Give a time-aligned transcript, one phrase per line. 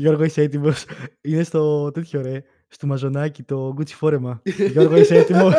[0.00, 0.84] Γιώργο, είσαι έτοιμος;
[1.28, 2.42] Είναι στο τέτοιο ρε.
[2.68, 4.42] Στο μαζονάκι το Gucci φόρεμα.
[4.72, 5.54] Γιώργο, είσαι έτοιμος;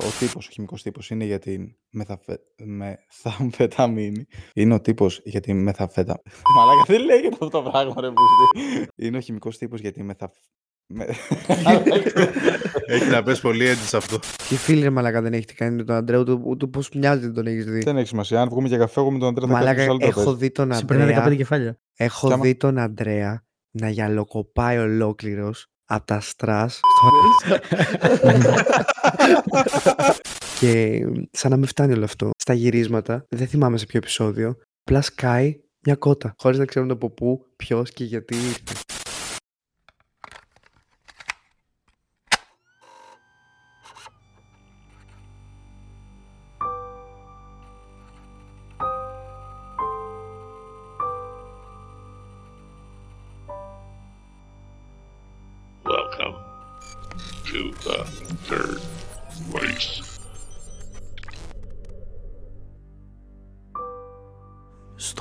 [0.00, 2.38] ο τύπος, ο χημικός τύπος είναι για την μεθαφε...
[2.64, 4.26] μεθαμφεταμίνη.
[4.54, 6.22] Είναι ο τύπος για την μεθαφετα.
[6.56, 8.88] Μαλάκα δεν λέγεται αυτό το πράγμα, ρε Μπούστη.
[8.96, 10.30] Είναι ο χημικός τύπος για την μεθα...
[12.86, 14.18] Έχει να πες πολύ έτσι σε αυτό.
[14.48, 17.46] Τι φίλοι ρε μαλάκα δεν έχετε κάνει με τον Αντρέα, ούτε, ούτε πώς μοιάζει τον
[17.46, 17.78] έχεις δει.
[17.78, 18.40] Δεν έχει σημασία.
[18.40, 20.36] Αν βγούμε για καφέ, εγώ με τον Αντρέα θα Μαλάκα, κάνω άλλο έχω τραπέζι.
[20.36, 21.78] δει τον Σε περνάει 15 Αντρέα, κεφάλια.
[21.96, 26.80] Έχω Κι άμα- δει τον Αντρέα να γυαλοκοπάει ολόκληρος από τα στρας
[30.60, 32.30] και σαν να μην φτάνει όλο αυτό.
[32.38, 37.10] Στα γυρίσματα, δεν θυμάμαι σε ποιο επεισόδιο, απλά σκάει μια κότα, χωρίς να ξέρουν από
[37.10, 38.74] πού, ποιος και γιατί ήρθε.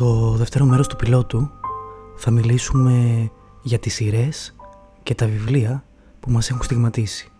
[0.04, 1.52] Στο δεύτερο μέρος του πιλότου
[2.16, 3.30] θα μιλήσουμε
[3.62, 4.56] για τις σειρές
[5.04, 5.86] και τα βιβλία
[6.20, 7.32] που μας έχουν στιγματίσει.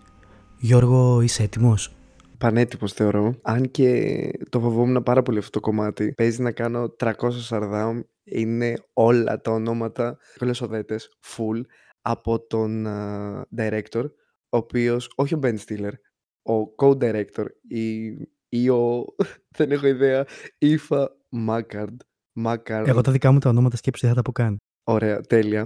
[0.60, 1.96] Γιώργο, είσαι έτοιμος;
[2.38, 4.12] Πανέτοιμος θεωρώ, αν και
[4.50, 6.14] το φοβόμουν πάρα πολύ αυτό το κομμάτι.
[6.14, 11.62] Παίζει να κάνω 300 σαρδάμ, είναι όλα τα ονόματα γλωσσοδέτες, full,
[12.02, 14.06] από τον α, director,
[14.50, 15.94] ο οποίος, όχι ο Ben Stiller,
[16.42, 18.12] ο co-director ή,
[18.50, 19.06] ή ο,
[19.58, 20.26] δεν έχω ιδέα,
[20.58, 22.02] Ифα Μάκαρντ.
[22.34, 22.88] Μάκαρντ.
[22.88, 24.58] Εγώ τα δικά μου τα ονόματα σκέψη δεν θα τα πω καν.
[24.84, 25.66] Ωραία, τέλεια.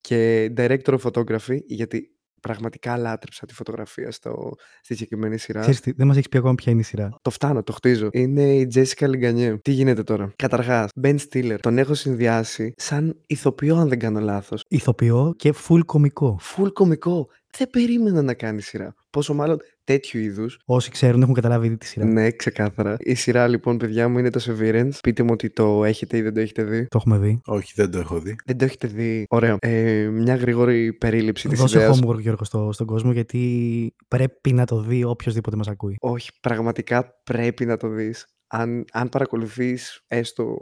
[0.00, 5.60] Και director of photography, γιατί πραγματικά λάτρεψα τη φωτογραφία στο, στη συγκεκριμένη σειρά.
[5.60, 7.14] Ξέρεις τι, δεν μας έχεις πει ακόμα ποια είναι η σειρά.
[7.22, 8.08] Το φτάνω, το χτίζω.
[8.12, 9.56] Είναι η Jessica Λιγκανιέ.
[9.56, 14.64] Τι γίνεται τώρα; Καταρχάς, Ben Stiller τον έχω συνδυάσει σαν ηθοποιό, αν δεν κάνω λάθος.
[14.68, 16.40] Ηθοποιό και full κομικό.
[16.56, 17.28] Full κωμικό.
[17.58, 18.94] Δεν περίμενα να κάνει σειρά.
[19.10, 20.58] Πόσο μάλλον τέτοιου είδους.
[20.64, 22.06] Όσοι ξέρουν έχουν καταλάβει ήδη τη σειρά.
[22.06, 22.96] Ναι, ξεκάθαρα.
[22.98, 24.98] Η σειρά λοιπόν, παιδιά μου, είναι το Severance.
[25.02, 26.86] Πείτε μου ότι το έχετε ή δεν το έχετε δει.
[26.88, 27.40] Το έχουμε δει.
[27.44, 28.36] Όχι, δεν το έχω δει.
[28.44, 29.24] Δεν το έχετε δει.
[29.28, 29.56] Ωραία.
[29.60, 32.00] Ε, μια γρήγορη περίληψη της Δώσε ιδέας.
[32.02, 35.96] homework Γιώργο στο, στον κόσμο γιατί πρέπει να το δει οποιοδήποτε μας ακούει.
[36.00, 38.26] Όχι, πραγματικά πρέπει να το δεις.
[38.46, 40.56] Αν, αν παρακολουθείς έστω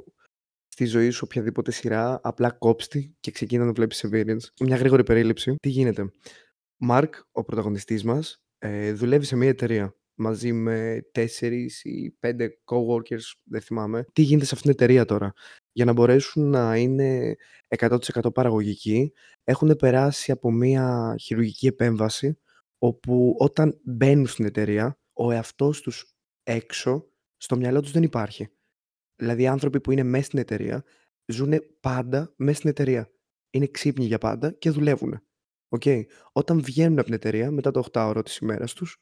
[0.69, 4.65] στη ζωή σου οποιαδήποτε σειρά, απλά κόψτη και ξεκίνα να βλέπεις Severance.
[4.65, 5.55] Μια γρήγορη περίληψη.
[5.61, 6.11] Τι γίνεται;
[6.79, 13.33] Μάρκ, ο πρωταγωνιστής μας, ε, δουλεύει σε μια εταιρεία μαζί με τέσσερις ή πέντε coworkers,
[13.45, 14.05] δεν θυμάμαι.
[14.13, 15.33] Τι γίνεται σε αυτήν την εταιρεία τώρα;
[15.73, 17.37] Για να μπορέσουν να είναι
[17.69, 19.13] 100% παραγωγικοί,
[19.45, 22.39] έχουν περάσει από μια χειρουργική επέμβαση,
[22.79, 27.07] όπου όταν μπαίνουν στην εταιρεία, ο εαυτός τους έξω,
[27.37, 28.49] στο μυαλό τους δεν υπάρχει.
[29.17, 30.85] Δηλαδή οι άνθρωποι που είναι μέσα στην εταιρεία,
[31.27, 33.11] ζουν πάντα μέσα στην εταιρεία.
[33.51, 35.21] Είναι ξύπνοι για πάντα και δουλεύουν.
[35.69, 35.83] Οκ.
[36.33, 39.01] Όταν βγαίνουν από την εταιρεία, μετά το 8ωρο της ημέρας τους,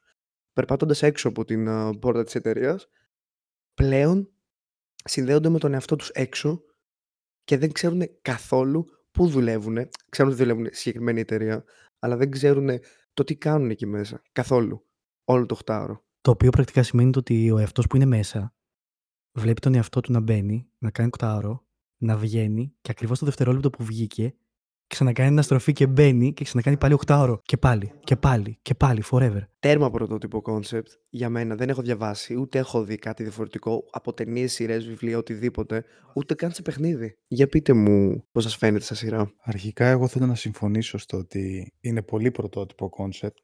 [0.53, 2.89] περπατώντας έξω από την α, πόρτα της εταιρείας,
[3.75, 4.33] πλέον
[5.05, 6.63] συνδέονται με τον εαυτό τους έξω
[7.45, 9.89] και δεν ξέρουν καθόλου πού δουλεύουν.
[10.09, 11.65] Ξέρουν ότι δουλεύουν σε συγκεκριμένη εταιρεία,
[11.99, 12.69] αλλά δεν ξέρουν
[13.15, 14.23] το τι κάνουν εκεί μέσα.
[14.33, 14.87] Καθόλου.
[15.25, 15.95] Όλο το 8ωρο.
[16.21, 18.55] Το οποίο πρακτικά σημαίνει το ότι ο εαυτός που είναι μέσα
[19.33, 21.67] βλέπει τον εαυτό του να μπαίνει, να κάνει οκτάωρο,
[21.97, 24.37] να βγαίνει και ακριβώς το δευτερόλεπτο που βγήκε,
[24.94, 27.41] ξανακάνει ένα στροφή και μπαίνει και ξανακάνει πάλι οκτάωρο.
[27.43, 29.41] Και πάλι, και πάλι, και πάλι, forever.
[29.59, 31.55] Τέρμα πρωτότυπο concept για μένα.
[31.55, 35.84] Δεν έχω διαβάσει, ούτε έχω δει κάτι διαφορετικό από ταινίες, σειρές, βιβλία, οτιδήποτε,
[36.15, 37.16] ούτε καν σε παιχνίδι.
[37.27, 39.32] Για πείτε μου πώς σας φαίνεται σαν σειρά.
[39.43, 43.39] Αρχικά, εγώ θέλω να συμφωνήσω στο ότι είναι πολύ πρωτότυπο concept.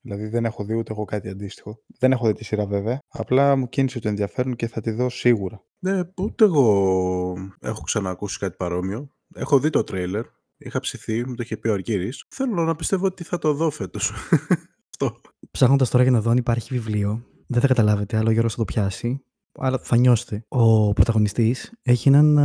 [0.00, 1.82] Δηλαδή, δεν έχω δει ούτε εγώ κάτι αντίστοιχο.
[1.98, 2.98] Δεν έχω δει τη σειρά, βέβαια.
[3.08, 5.62] Απλά μου κίνησε το ενδιαφέρον και θα τη δω σίγουρα.
[5.78, 9.10] Ναι, ούτε εγώ έχω ξανακούσει κάτι παρόμοιο.
[9.34, 10.24] Έχω δει το τρέιλερ.
[10.58, 12.24] Είχα ψηθεί, μου το είχε πει ο Αργύρης.
[12.28, 14.12] Θέλω να πιστεύω ότι θα το δω φέτος.
[15.00, 15.20] Αυτό.
[15.50, 18.56] Ψάχνοντας τώρα για να δω αν υπάρχει βιβλίο, δεν θα καταλάβετε, αλλά ο Γιώργο θα
[18.56, 19.22] το πιάσει.
[19.52, 20.44] Αλλά θα νιώσετε.
[20.48, 22.38] Ο πρωταγωνιστής έχει έναν.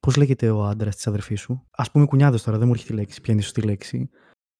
[0.00, 2.96] Πώς λέγεται ο άντρας της αδερφής σου; Α πούμε κουνιάδος τώρα, δεν μου έρχεται η
[2.96, 3.20] λέξη.
[3.20, 4.10] Ποια είναι η σωστή λέξη.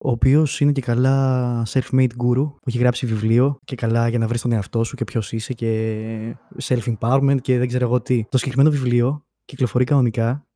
[0.04, 4.26] Ο οποίος είναι και καλά self-made guru που έχει γράψει βιβλίο και καλά για να
[4.26, 8.24] βρεις τον εαυτό σου και ποιος είσαι και self-empowerment και δεν ξέρω εγώ τι.
[8.28, 10.46] Το συγκεκριμένο βιβλίο κυκλοφορεί κανονικά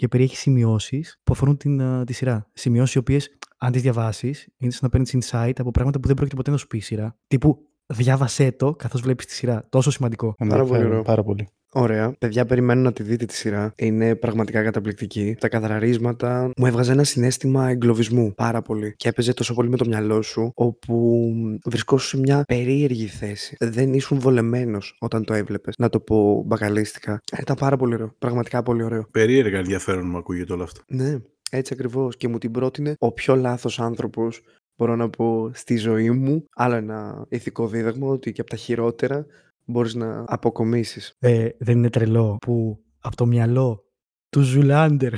[0.00, 2.50] και περιέχει σημειώσεις που αφορούν την, α, τη σειρά.
[2.52, 6.16] Σημειώσεις οι οποίες, αν τις διαβάσεις, είναι σαν να παίρνεις insight από πράγματα που δεν
[6.16, 7.16] πρόκειται ποτέ να σου πει η σειρά.
[7.26, 9.66] Τύπου διάβασέ το καθώς βλέπεις τη σειρά.
[9.68, 10.34] Τόσο σημαντικό.
[10.38, 11.02] πολύ Ενδιαφέρον, ωραίο.
[11.02, 11.48] Πάρα πολύ.
[11.72, 12.14] Ωραία.
[12.18, 13.72] Παιδιά, περιμένω να τη δείτε τη σειρά.
[13.76, 15.36] Είναι πραγματικά καταπληκτική.
[15.40, 18.94] Τα καθαρίσματα μου έβγαζε ένα συνέστημα εγκλωβισμού πάρα πολύ.
[18.96, 21.32] Και έπαιζε τόσο πολύ με το μυαλό σου, όπου
[21.64, 23.56] βρισκόσουν σε μια περίεργη θέση.
[23.60, 25.74] Δεν ήσουν βολεμένος όταν το έβλεπες.
[25.78, 27.20] Να το πω μπακαλίστικα.
[27.40, 28.14] Ήταν πάρα πολύ ωραίο.
[28.18, 29.06] Πραγματικά πολύ ωραίο.
[29.10, 30.80] Περίεργα ενδιαφέρον μου ακούγεται όλο αυτό.
[30.86, 31.16] Ναι,
[31.50, 32.16] έτσι ακριβώς.
[32.16, 34.40] Και μου την πρότεινε ο πιο λάθος άνθρωπος,
[34.76, 36.44] μπορώ να πω, στη ζωή μου.
[36.54, 39.26] Άλλο ένα ηθικό δίδαγμα ότι και από τα χειρότερα
[39.70, 41.16] μπορείς να αποκομίσεις.
[41.18, 43.84] Ε, δεν είναι τρελό που από το μυαλό
[44.28, 45.12] του Zoolander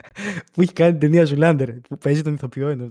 [0.52, 2.88] που έχει κάνει την ταινία Zoolander που παίζει τον ηθοποιό ενώ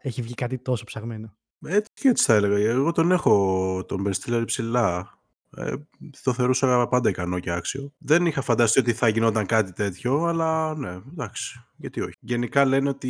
[0.00, 1.36] έχει βγει κάτι τόσο ψαγμένο.
[1.66, 2.70] Έτσι και έτσι θα έλεγα.
[2.70, 5.18] Εγώ τον έχω τον Ben ψηλά.
[5.56, 5.74] Ε,
[6.22, 7.92] το θεωρούσα πάντα ικανό και άξιο.
[7.98, 12.14] Δεν είχα φανταστεί ότι θα γινόταν κάτι τέτοιο, αλλά ναι, εντάξει, γιατί όχι.
[12.20, 13.08] Γενικά λένε ότι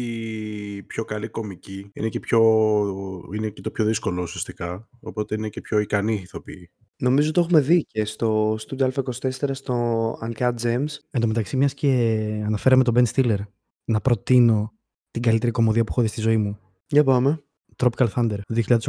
[0.76, 2.40] η πιο καλή κομική είναι και, πιο,
[3.34, 6.70] είναι και το πιο δύσκολο ουσιαστικά, οπότε είναι και πιο ικανή ηθοποιή.
[6.98, 10.86] Νομίζω το έχουμε δει και στο Studio Α24 στο Uncut Gems.
[11.10, 11.88] Εν τω μεταξύ, μιας και
[12.46, 13.38] αναφέραμε τον Ben Stiller,
[13.84, 14.72] να προτείνω
[15.10, 16.58] την καλύτερη κομμωδία που έχω δει στη ζωή μου.
[16.86, 17.40] Για πάμε.
[17.76, 18.38] Tropical Thunder,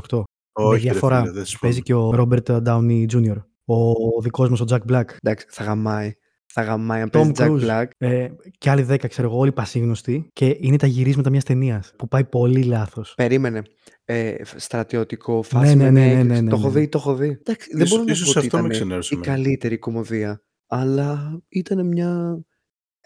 [0.08, 0.24] 2008.
[0.58, 1.24] Όχι, με διαφορά.
[1.24, 3.36] Ρε, φίλε, Παίζει και ο Robert Downey Jr.
[3.66, 5.06] Ο, ο δικός μας, ο Jack Black.
[5.22, 6.14] Εντάξει, θα γαμάει.
[6.46, 7.86] Θα γαμάει αν παίζει Jack Black.
[7.98, 8.28] Ε,
[8.58, 10.30] και άλλοι δέκα, ξέρω εγώ, όλοι πασίγνωστοι.
[10.34, 13.14] Και είναι τα γυρίσματα μιας ταινίας που πάει πολύ λάθος.
[13.16, 13.62] Περίμενε.
[14.06, 17.28] Ε, στρατιωτικό, φάση ναι, ναι, ναι, ναι, ναι, ναι, Το έχω δει, το έχω δει.
[17.28, 18.70] Εντάξει, δεν μπορώ να πω ότι ήταν
[19.10, 20.42] η καλύτερη κομμωδία.
[20.68, 22.40] Αλλά ήταν μια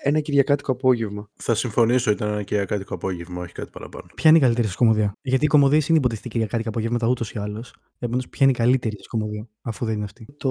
[0.03, 1.29] ένα Κυριακάτικο απόγευμα.
[1.35, 4.05] Θα συμφωνήσω, ήταν ένα Κυριακάτικο απόγευμα, όχι κάτι παραπάνω.
[4.15, 7.39] Ποια είναι η καλύτερη σα κομμωδία; Γιατί οι κομμωδίε είναι υποτιθετή Κυριακάτικα απόγευματα ούτως ή
[7.39, 7.75] άλλως.
[7.99, 10.49] Επομένως, ποια είναι η καλύτερη σα κομμωδία, αφού δεν είναι αυτή; Το.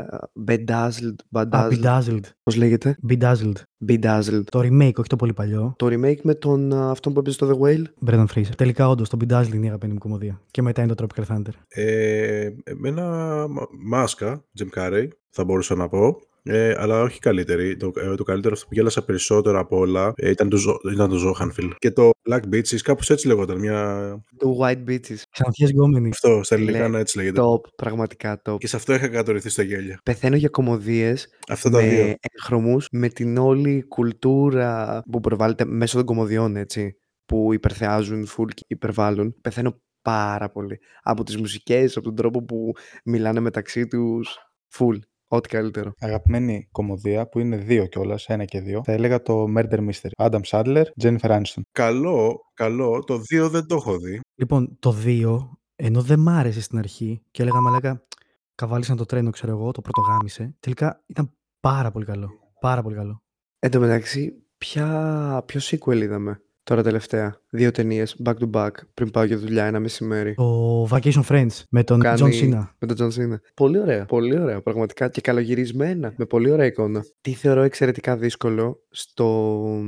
[0.00, 0.04] Uh,
[0.48, 1.48] bedazzled, bedazzled.
[1.50, 2.20] Ah, bedazzled.
[2.42, 3.52] Πώς λέγεται; Bedazzled.
[3.88, 4.44] Bedazzled.
[4.44, 5.74] Το remake, όχι το πολύ παλιό.
[5.76, 8.54] Το remake με τον uh, αυτόν που έπαιζε στο The Whale; Brendan Fraser.
[8.56, 10.40] Τελικά, όντως, το Bedazzled είναι η αγαπημένη μου κομμωδία.
[10.50, 11.52] Και μετά είναι το Tropical Thunder.
[11.68, 13.46] Ε, εμένα,
[13.84, 16.20] μάσκα, Jim Carrey, θα μπορούσα να πω.
[16.48, 17.76] Ε, αλλά όχι καλύτερη.
[17.76, 20.58] Το, ε, το καλύτερο αυτό που γέλασα περισσότερο από όλα ε, ήταν, το,
[20.92, 21.70] ήταν το Zohanfield.
[21.78, 23.58] Και το Black Beaches, κάπως έτσι λέγονταν.
[23.58, 24.00] Μια...
[24.36, 25.22] Το White Beaches.
[25.30, 26.08] Ξανθιές γκόμενοι.
[26.08, 27.40] Αυτό, στα ελληνικά να έτσι λέγεται.
[27.40, 28.58] Top, πραγματικά top.
[28.58, 30.00] Και σε αυτό είχα κατορριθεί στα γέλια.
[30.02, 31.28] Πεθαίνω για κομμωδίες
[31.70, 32.14] με δύο.
[32.20, 36.96] έγχρωμους, με την όλη κουλτούρα που προβάλλεται μέσω των κομμωδιών, έτσι.
[37.26, 39.34] Που υπερθεάζουν, full και υπερβάλλουν.
[39.40, 40.78] Πεθαίνω πάρα πολύ.
[41.02, 42.72] Από τις μουσικές, από τον τρόπο που
[43.04, 44.36] μιλάνε μεταξύ τους,
[44.78, 44.98] full.
[45.28, 45.92] Ό,τι καλύτερο.
[46.00, 48.82] Αγαπημένη κομμωδία που είναι δύο κιόλας, ένα και δύο.
[48.84, 50.30] Θα έλεγα το Murder Mystery.
[50.30, 51.62] Adam Sandler, Jennifer Aniston.
[51.72, 53.04] Καλό, καλό.
[53.04, 54.20] Το δύο δεν το έχω δει.
[54.34, 58.06] Λοιπόν, το δύο, ενώ δεν μ' άρεσε στην αρχή και έλεγα μαλάκα,
[58.54, 60.56] καβάλισαν το τρένο, ξέρω εγώ, το πρωτογάμισε.
[60.60, 62.30] Τελικά ήταν πάρα πολύ καλό.
[62.60, 63.22] Πάρα πολύ καλό.
[63.58, 65.42] Εν τω μεταξύ, ποια...
[65.46, 66.40] ποιο sequel είδαμε;
[66.70, 67.40] Τώρα τελευταία.
[67.50, 70.34] Δύο ταινίες back to back πριν πάω για δουλειά ένα μεσημέρι.
[70.34, 72.20] Το Vacation Friends με τον Κάνει...
[72.20, 72.68] John Cena.
[72.78, 73.36] Με τον John Cena.
[73.54, 74.04] Πολύ ωραία.
[74.04, 74.62] Πολύ ωραία.
[74.62, 76.12] Πραγματικά και καλογυρισμένα.
[76.16, 77.04] Με πολύ ωραία εικόνα.
[77.20, 79.80] Τι θεωρώ εξαιρετικά δύσκολο στο,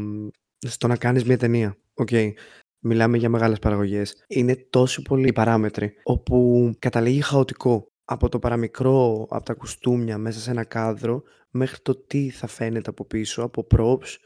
[0.58, 1.76] στο να κάνεις μια ταινία.
[1.94, 2.08] OK.
[2.10, 2.32] Okay.
[2.78, 4.24] Μιλάμε για μεγάλες παραγωγές.
[4.26, 7.86] Είναι τόσο πολλοί οι παράμετροι όπου καταλήγει χαοτικό.
[8.04, 12.90] Από το παραμικρό, από τα κουστούμια μέσα σε ένα κάδρο, μέχρι το τι θα φαίνεται
[12.90, 14.16] από πίσω, από props,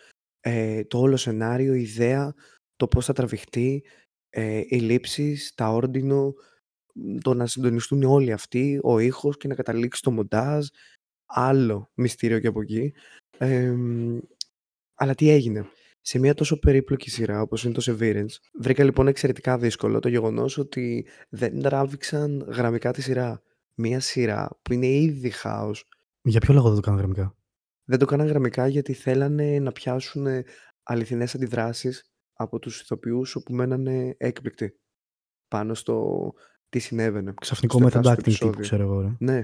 [0.44, 2.34] ε, το όλο σενάριο, η ιδέα,
[2.76, 3.84] το πώς θα τραβηχτεί,
[4.30, 6.34] ε, οι λήψεις, τα όρντινο,
[7.22, 10.66] το να συντονιστούν όλοι αυτοί, ο ήχος και να καταλήξει το μοντάζ,
[11.26, 12.92] άλλο μυστήριο και από εκεί.
[14.94, 15.66] αλλά τι έγινε.
[16.00, 20.58] Σε μια τόσο περίπλοκη σειρά όπως είναι το Severance, βρήκα λοιπόν εξαιρετικά δύσκολο το γεγονός
[20.58, 23.42] ότι δεν τράβηξαν γραμμικά τη σειρά.
[23.74, 25.84] Μια σειρά που είναι ήδη χάος.
[26.22, 27.34] Για ποιο λόγο δεν το κάνουν γραμμικά;
[27.84, 30.26] Δεν το κάναν γραμμικά γιατί θέλανε να πιάσουν
[30.82, 34.80] αληθινές αντιδράσεις από τους ηθοποιούς όπου μένανε έκπληκτοι
[35.48, 36.26] πάνω στο
[36.68, 37.34] τι συνέβαινε.
[37.40, 39.00] Ξαφνικό method acting τύπου, ξέρω εγώ.
[39.00, 39.16] Ρε.
[39.18, 39.42] Ναι.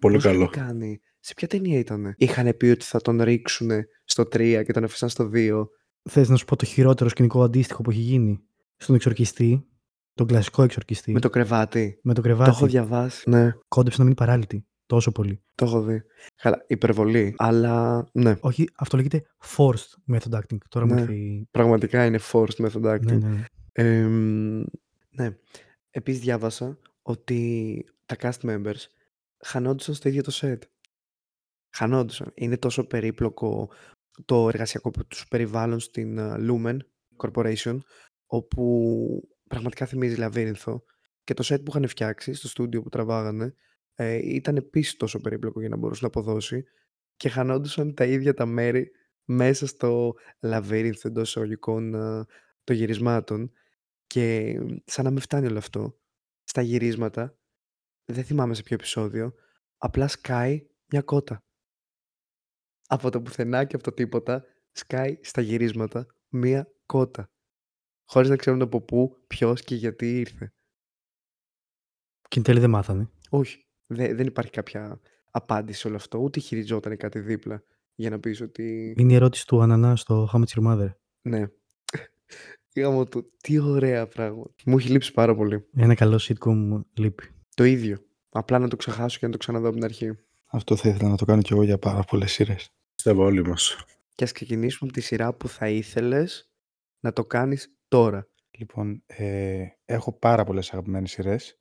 [0.00, 0.48] Πολύ Πώς καλό.
[0.48, 1.00] Κάνει.
[1.18, 2.14] Σε ποια ταινία ήταν.
[2.16, 3.70] Είχαν πει ότι θα τον ρίξουν
[4.04, 5.64] στο 3 και τον αφήσαν στο 2.
[6.10, 8.40] Θες να σου πω το χειρότερο σκηνικό αντίστοιχο που έχει γίνει;
[8.76, 9.66] Στον εξορκιστή,
[10.14, 11.12] τον κλασικό εξορκιστή.
[11.12, 12.00] Με το κρεβάτι.
[12.02, 12.50] Με το κρεβάτι.
[12.50, 13.30] Το έχω διαβάσει.
[13.30, 13.52] Ναι.
[13.68, 14.66] Κόντεψε να μείνει παράλυτη.
[14.90, 15.42] Τόσο πολύ.
[15.54, 16.02] Το έχω δει.
[16.36, 18.36] Καλά, υπερβολή, αλλά ναι.
[18.40, 20.58] Όχι, αυτό λέγεται forced method acting.
[20.68, 20.92] Τώρα ναι.
[20.92, 23.04] μου ήρθε Πραγματικά είναι forced method acting.
[23.04, 23.44] Ναι, ναι.
[23.72, 24.06] Ε,
[25.10, 25.36] ναι.
[25.90, 28.80] Επίσης διάβασα ότι τα cast members
[29.44, 30.58] χανόντουσαν στο ίδιο το set.
[31.70, 32.32] Χανόντουσαν.
[32.34, 33.70] Είναι τόσο περίπλοκο
[34.24, 36.76] το εργασιακό τους περιβάλλον στην Lumen
[37.16, 37.78] Corporation,
[38.26, 40.84] όπου πραγματικά θυμίζει λαβύρινθο
[41.24, 43.54] και το set που είχαν φτιάξει στο στούντιο που τραβάγανε
[44.00, 46.64] ε, ήταν επίσης τόσο περίπλοκο για να μπορούσε να αποδώσει
[47.16, 48.90] και χανόντουσαν τα ίδια τα μέρη
[49.24, 52.24] μέσα στο λαβύρινθο εντός εισαγωγικών ε,
[52.64, 53.52] των γυρισμάτων
[54.06, 55.98] και σαν να μην φτάνει όλο αυτό
[56.42, 57.38] στα γυρίσματα
[58.04, 59.34] δεν θυμάμαι σε ποιο επεισόδιο
[59.76, 61.44] απλά σκάει μια κότα.
[62.86, 67.30] Από το πουθενά και από το τίποτα σκάει στα γυρίσματα μια κότα.
[68.04, 70.52] Χωρίς να ξέρουν από πού, ποιος και γιατί ήρθε.
[72.28, 73.10] Και εν τέλει δεν μάθανε.
[73.30, 73.69] Όχι.
[73.92, 76.18] Δε- δεν υπάρχει κάποια απάντηση σε όλο αυτό.
[76.18, 77.62] Ούτε χειριζόταν κάτι δίπλα
[77.94, 80.88] για να πεις ότι Είναι η ερώτηση του Ανανά στο How Much Your Mother.
[81.22, 81.44] ναι.
[82.76, 84.50] Γάμο του, τι ωραία πράγματα.
[84.66, 85.64] Μου έχει λείψει πάρα πολύ.
[85.76, 87.24] Ένα καλό sitcom λείπει.
[87.54, 87.98] Το ίδιο.
[88.30, 90.18] Απλά να το ξεχάσω και να το ξαναδώ από την αρχή.
[90.46, 92.70] Αυτό θα ήθελα να το κάνω κι εγώ για πάρα πολλές σειρές.
[92.94, 93.76] Πιστεύω όλοι μας.
[94.14, 96.50] Και ας ξεκινήσουμε από τη σειρά που θα ήθελες
[97.00, 98.28] να το κάνεις τώρα.
[98.58, 101.58] Λοιπόν, ε, έχω πάρα πολλές αγαπημένες σειρές,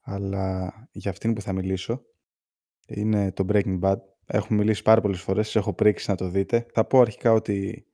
[0.00, 2.04] αλλά για αυτήν που θα μιλήσω
[2.86, 3.96] είναι το Breaking Bad.
[4.26, 6.66] Έχω μιλήσει πάρα πολλές φορές, σας έχω πρίξει να το δείτε.
[6.72, 7.86] Θα πω αρχικά ότι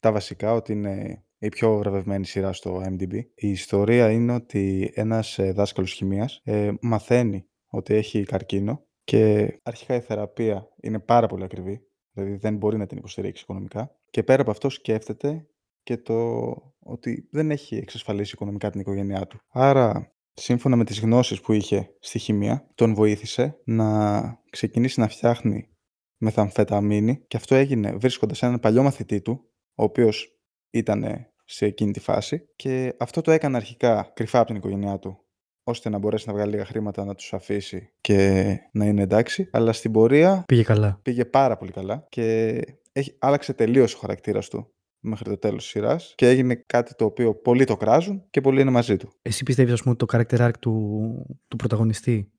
[0.00, 3.14] τα βασικά, ότι είναι η πιο βραβευμένη σειρά στο MDB.
[3.34, 9.94] Η ιστορία είναι ότι ένας ε, δάσκαλος χημείας ε, μαθαίνει ότι έχει καρκίνο και αρχικά
[9.94, 14.00] η θεραπεία είναι πάρα πολύ ακριβή, δηλαδή δεν μπορεί να την υποστηρίξει οικονομικά.
[14.10, 15.46] Και πέρα από αυτό σκέφτεται
[15.82, 19.40] και το ότι δεν έχει εξασφαλίσει οικονομικά την οικογένειά του.
[19.48, 25.68] Άρα, σύμφωνα με τις γνώσεις που είχε στη χημεία, τον βοήθησε να ξεκινήσει να φτιάχνει
[26.16, 30.38] μεθαμφεταμίνη και αυτό έγινε βρίσκοντας έναν παλιό μαθητή του, ο οποίος
[30.70, 31.04] ήταν
[31.44, 35.18] σε εκείνη τη φάση και αυτό το έκανε αρχικά κρυφά από την οικογένειά του
[35.64, 39.48] ώστε να μπορέσει να βγάλει λίγα χρήματα να τους αφήσει και να είναι εντάξει.
[39.52, 41.00] Αλλά στην πορεία Πήγε καλά.
[41.02, 42.60] πήγε πάρα πολύ καλά και
[42.92, 44.74] έχει, άλλαξε τελείως ο χαρακτήρας του
[45.04, 48.60] μέχρι το τέλος της σειράς και έγινε κάτι το οποίο πολλοί το κράζουν και πολλοί
[48.60, 49.12] είναι μαζί του.
[49.22, 52.32] Εσύ πιστεύεις, ας πούμε, το character arc του, του πρωταγωνιστή;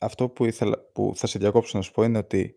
[0.00, 2.54] Αυτό που, ήθελα, που θα σε διακόψω να σου πω είναι ότι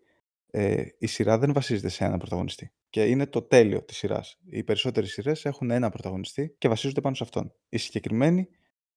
[0.50, 2.72] ε, η σειρά δεν βασίζεται σε έναν πρωταγωνιστή.
[2.90, 4.38] Και είναι το τέλειο της σειράς.
[4.50, 7.52] Οι περισσότερες σειρές έχουν έναν πρωταγωνιστή και βασίζονται πάνω σε αυτόν.
[7.68, 8.48] Η συγκεκριμένη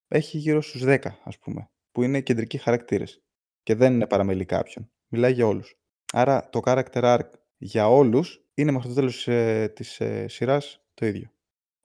[0.08, 3.24] έχει γύρω στους 10, ας πούμε, που είναι κεντρικοί χαρακτήρες
[3.64, 4.92] και δεν είναι παραμελεί κάποιον.
[5.08, 5.80] Μιλάει για όλους.
[6.14, 11.06] Άρα το character arc για όλους είναι μέχρι το τέλος ε, της ε, σειράς το
[11.06, 11.32] ίδιο.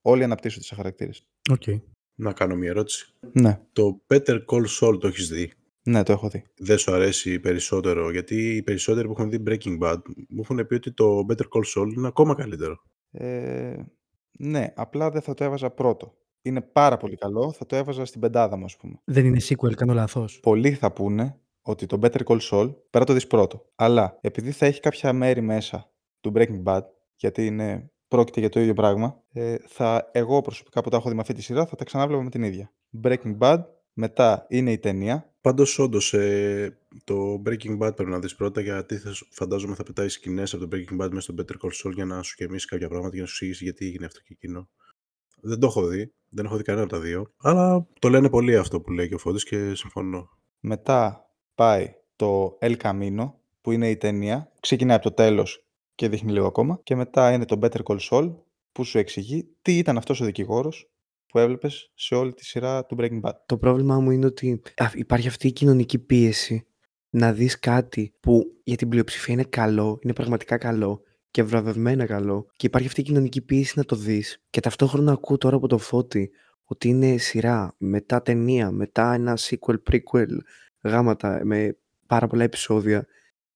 [0.03, 1.27] Όλοι αναπτύσσονται σε χαρακτήρες.
[1.51, 1.63] Οκ.
[2.15, 3.15] Να κάνω μια ερώτηση.
[3.33, 5.53] Ναι, Το Better Call Saul το έχεις δει;
[5.83, 6.45] ναι, το έχω δει.
[6.57, 9.99] Δεν σου αρέσει περισσότερο, γιατί οι περισσότεροι που έχουν δει Breaking Bad
[10.29, 12.83] μου έχουν πει ότι το Better Call Saul είναι ακόμα καλύτερο.
[13.11, 13.77] Ε,
[14.39, 16.17] ναι, απλά δεν θα το έβαζα πρώτο.
[16.43, 19.01] Είναι πάρα πολύ καλό, θα το έβαζα στην πεντάδα μου, ας πούμε.
[19.05, 20.41] Δεν είναι sequel, κάνω λάθος.
[20.41, 23.67] Πολλοί θα πούνε ότι το Better Call Saul πρέπει να το δεις πρώτο.
[23.75, 25.92] Αλλά επειδή θα έχει κάποια μέρη μέσα
[26.23, 26.83] του Breaking Bad,
[27.17, 31.15] γιατί είναι, πρόκειται για το ίδιο πράγμα, ε, θα, εγώ προσωπικά που τα έχω δει
[31.15, 32.73] με αυτή τη σειρά θα τα ξανάβλεπα με την ίδια.
[33.03, 33.59] Breaking Bad,
[33.93, 35.27] μετά είναι η ταινία.
[35.41, 39.83] Πάντως, όντως, ε, το Breaking Bad πρέπει να δεις πρώτα, γιατί θα, σου- φαντάζομαι θα
[39.83, 42.67] πετάει σκηνές από το Breaking Bad μέσα στο Better Call Saul για να σου γεμίσει
[42.67, 44.69] κάποια πράγματα και να σου εξηγήσει γιατί έγινε αυτό και εκείνο.
[45.41, 46.13] Δεν το έχω δει.
[46.29, 47.33] Δεν έχω δει κανένα από τα δύο.
[47.37, 50.29] Αλλά το λένε πολύ αυτό που λέει και ο Φώτης και συμφωνώ.
[50.61, 54.53] Μετά πάει το El Camino, που είναι η ταινία.
[54.61, 56.81] Ξεκινάει από το τέλος και δείχνει λίγο ακόμα.
[56.83, 58.35] Και μετά είναι το Better Call Saul,
[58.73, 60.91] που σου εξηγεί τι ήταν αυτός ο δικηγόρος
[61.27, 63.33] που έβλεπες σε όλη τη σειρά του Breaking Bad.
[63.47, 66.67] Το πρόβλημά μου είναι ότι α, υπάρχει αυτή η κοινωνική πίεση
[67.11, 72.47] να δεις κάτι που για την πλειοψηφία είναι καλό, είναι πραγματικά καλό και βραβευμένα καλό
[72.57, 75.79] και υπάρχει αυτή η κοινωνική πίεση να το δεις και ταυτόχρονα ακούω τώρα από το
[75.79, 76.31] Φώτη
[76.65, 80.37] ότι είναι σειρά, μετά ταινία, μετά ένα sequel, prequel,
[80.83, 83.07] γάματα με πάρα πολλά επεισόδια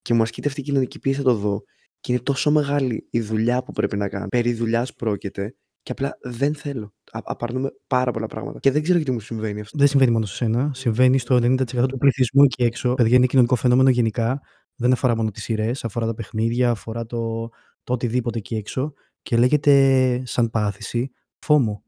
[0.02, 1.62] και μου ασκείται αυτή η κοινωνική πίεση να το δω
[2.06, 4.26] και είναι τόσο μεγάλη η δουλειά που πρέπει να κάνω.
[4.28, 6.94] Περί δουλειάς πρόκειται και απλά δεν θέλω.
[7.10, 8.58] Α, απαρνούμε πάρα πολλά πράγματα.
[8.58, 9.78] Και δεν ξέρω γιατί μου συμβαίνει αυτό.
[9.78, 10.70] Δεν συμβαίνει μόνο σε σένα.
[10.74, 12.94] Συμβαίνει στο 90% του πληθυσμού εκεί έξω.
[12.94, 14.40] Παιδιά, είναι κοινωνικό φαινόμενο γενικά.
[14.76, 17.48] Δεν αφορά μόνο τις σειρές, αφορά τα παιχνίδια, αφορά το,
[17.84, 18.92] το οτιδήποτε εκεί έξω.
[19.22, 21.10] Και λέγεται σαν πάθηση
[21.46, 21.80] FOMO.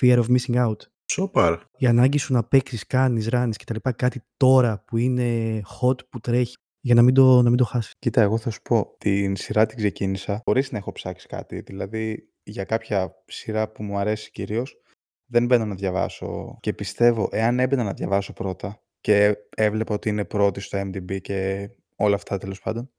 [0.00, 0.76] Fear of missing out.
[1.04, 1.58] Σοπαρ.
[1.76, 3.90] Η ανάγκη σου να παίξεις, κάνεις, ράνεις κτλ.
[3.96, 7.94] Κάτι τώρα που είναι hot, που τρέχει, για να μην το, να μην το χάσεις.
[7.98, 11.60] Κοίτα, εγώ θα σου πω, την σειρά την ξεκίνησα χωρίς να έχω ψάξει κάτι.
[11.60, 14.82] Δηλαδή, για κάποια σειρά που μου αρέσει κυρίως,
[15.30, 20.24] δεν μπαίνω να διαβάσω και πιστεύω, εάν έμπαινα να διαβάσω πρώτα και έβλεπα ότι είναι
[20.24, 22.90] πρώτη στο MDB και όλα αυτά τέλος πάντων,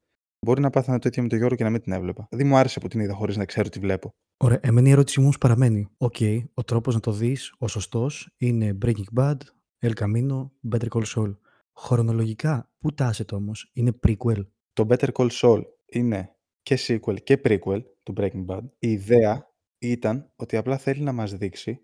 [0.46, 2.26] μπορεί να πάθαινα το ίδιο με τον Γιώργο και να μην την έβλεπα.
[2.30, 4.10] Δηλαδή μου άρεσε που την είδα χωρίς να ξέρω τι βλέπω.
[4.36, 5.88] Ωραία, εμένα η ερώτησή μου όμως παραμένει.
[5.96, 6.16] Οκ,
[6.54, 9.36] ο τρόπος να το δεις, ο σωστός, είναι Breaking Bad,
[9.80, 11.36] El Camino, Better Call Saul.
[11.76, 14.46] Χρονολογικά, πού τάσσεται όμως, είναι prequel.
[14.72, 18.62] Το Better Call Saul είναι και sequel και prequel του Breaking Bad.
[18.78, 21.80] Η ιδέα ήταν ότι απλά θέλει να μας δείξει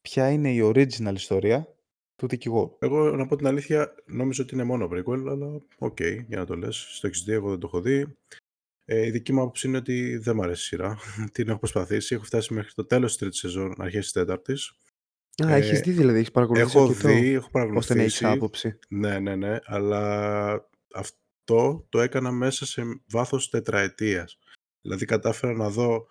[0.00, 1.76] ποια είναι η original ιστορία
[2.16, 2.76] του δικηγόρου.
[2.78, 6.56] Εγώ να πω την αλήθεια, νόμιζα ότι είναι μόνο prequel, αλλά οκ, για να το
[6.56, 6.98] λες.
[7.00, 8.16] Το έχεις δει, εγώ δεν το έχω δει.
[8.84, 10.98] Ε, η δική μου άποψη είναι ότι δεν μου αρέσει η σειρά.
[11.32, 12.14] την έχω προσπαθήσει.
[12.14, 14.72] Έχω φτάσει μέχρι το τέλος της τρίτης σεζόν, αρχές της τέταρτης.
[15.44, 18.24] Α, Ε, έχεις δει δηλαδή, έχεις παρακολουθήσει Έχω αρκετό, δει, έχω ώστε να έχεις παρακολουθήσει.
[18.24, 18.78] άποψη.
[18.88, 20.52] Ναι, ναι, ναι, αλλά
[20.94, 21.14] αυ-
[21.46, 24.38] αυτό το έκανα μέσα σε βάθος τετραετίας.
[24.80, 26.06] Δηλαδή κατάφερα να δω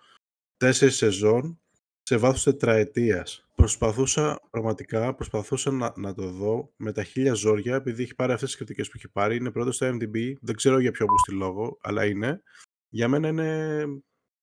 [0.56, 1.60] τέσσερις σεζόν
[2.02, 3.46] σε βάθος τετραετίας.
[3.54, 8.48] Προσπαθούσα, πραγματικά, προσπαθούσα να, να το δω με τα χίλια ζόρια, επειδή έχει πάρει αυτές
[8.48, 9.36] τις κριτικές που έχει πάρει.
[9.36, 12.42] Είναι πρώτος στο MDB, δεν ξέρω για ποιο στη λόγο, αλλά είναι.
[12.88, 13.84] Για μένα είναι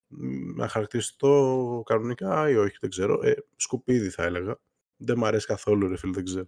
[0.07, 3.19] μ, να χαρακτηριστώ κανονικά ή όχι, δεν ξέρω.
[3.23, 4.59] Ε, σκουπίδι θα έλεγα.
[5.05, 6.47] Δεν μου αρέσει καθόλου, ρε φίλε, δεν ξέρω.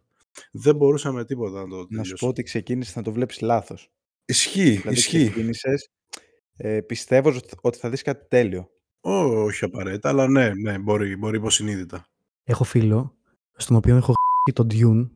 [0.51, 2.15] Δεν μπορούσα με τίποτα να το Να σου τελειώσω.
[2.15, 3.91] πω ότι ξεκίνησες να το βλέπεις λάθος.
[4.25, 5.25] Ισχύει, Δηλαδή ισχύει.
[5.29, 5.89] ξεκίνησες
[6.57, 8.69] ε, πιστεύω ότι θα δεις κάτι τέλειο.
[9.01, 12.05] Όχι απαραίτητα, αλλά ναι, ναι, μπορεί, μπορεί υποσυνείδητα.
[12.43, 13.17] Έχω φίλο,
[13.55, 15.09] στον οποίο έχω γράψει τον Dune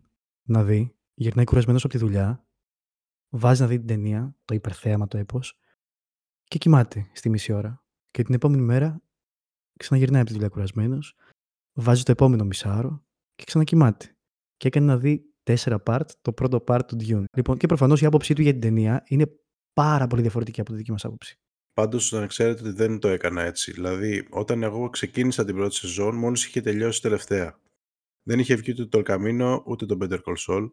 [0.48, 2.46] να δει, γυρνάει κουρασμένος από τη δουλειά,
[3.30, 5.58] βάζει να δει την ταινία, το υπερθέαμα, το έπος,
[6.44, 7.84] και κοιμάται στη μισή ώρα.
[8.12, 9.02] Και την επόμενη μέρα
[9.80, 11.16] ξαναγυρνάει από τη δουλειά κουρασμένος,
[11.74, 13.06] βάζει το επόμενο μισάωρο
[13.40, 14.16] και ξανακοιμάται.
[14.58, 17.24] Και έκανε να δει τέσσερα part, το πρώτο part του Dune.
[17.38, 19.26] Λοιπόν, και προφανώς η άποψή του για την ταινία είναι
[19.74, 21.40] πάρα πολύ διαφορετική από τη δική μας άποψη.
[21.74, 23.72] Πάντως να ξέρετε ότι δεν το έκανα έτσι.
[23.72, 27.60] Δηλαδή, όταν εγώ ξεκίνησα την πρώτη σεζόν, μόλις είχε τελειώσει η τελευταία.
[28.24, 30.72] Δεν είχε βγει ούτε το Camino, ούτε το Better Call Saul.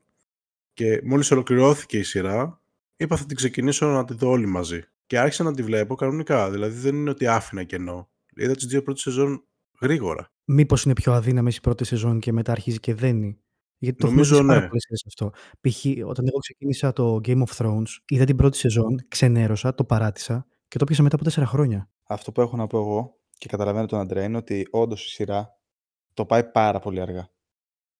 [0.73, 2.61] Και μόλις ολοκληρώθηκε η σειρά,
[2.97, 4.83] είπα θα την ξεκινήσω να τη δω όλοι μαζί.
[5.07, 6.51] Και άρχισα να τη βλέπω κανονικά.
[6.51, 8.11] Δηλαδή δεν είναι ότι άφηνα κενό.
[8.37, 9.45] Είδα τις δύο πρώτες σεζόν
[9.81, 10.31] γρήγορα.
[10.45, 13.41] Μήπως είναι πιο αδύναμες η πρώτη σεζόν και μετά αρχίζει και δένει.
[13.79, 14.67] Γιατί το Νομίζω, έχουμε ζήσει πάρα ναι.
[14.67, 15.31] πολλές σειρές αυτό.
[15.61, 16.09] Π.χ.
[16.09, 20.79] όταν εγώ ξεκίνησα το Game of Thrones, είδα την πρώτη σεζόν, ξενέρωσα, το παράτησα και
[20.79, 21.91] το 'πιασα μετά από τέσσερα χρόνια.
[22.09, 25.49] Αυτό που έχω να πω εγώ και καταλαβαίνω τον Αντρέα είναι ότι όντως η σειρά
[26.15, 27.31] το πάει πάρα πολύ αργά.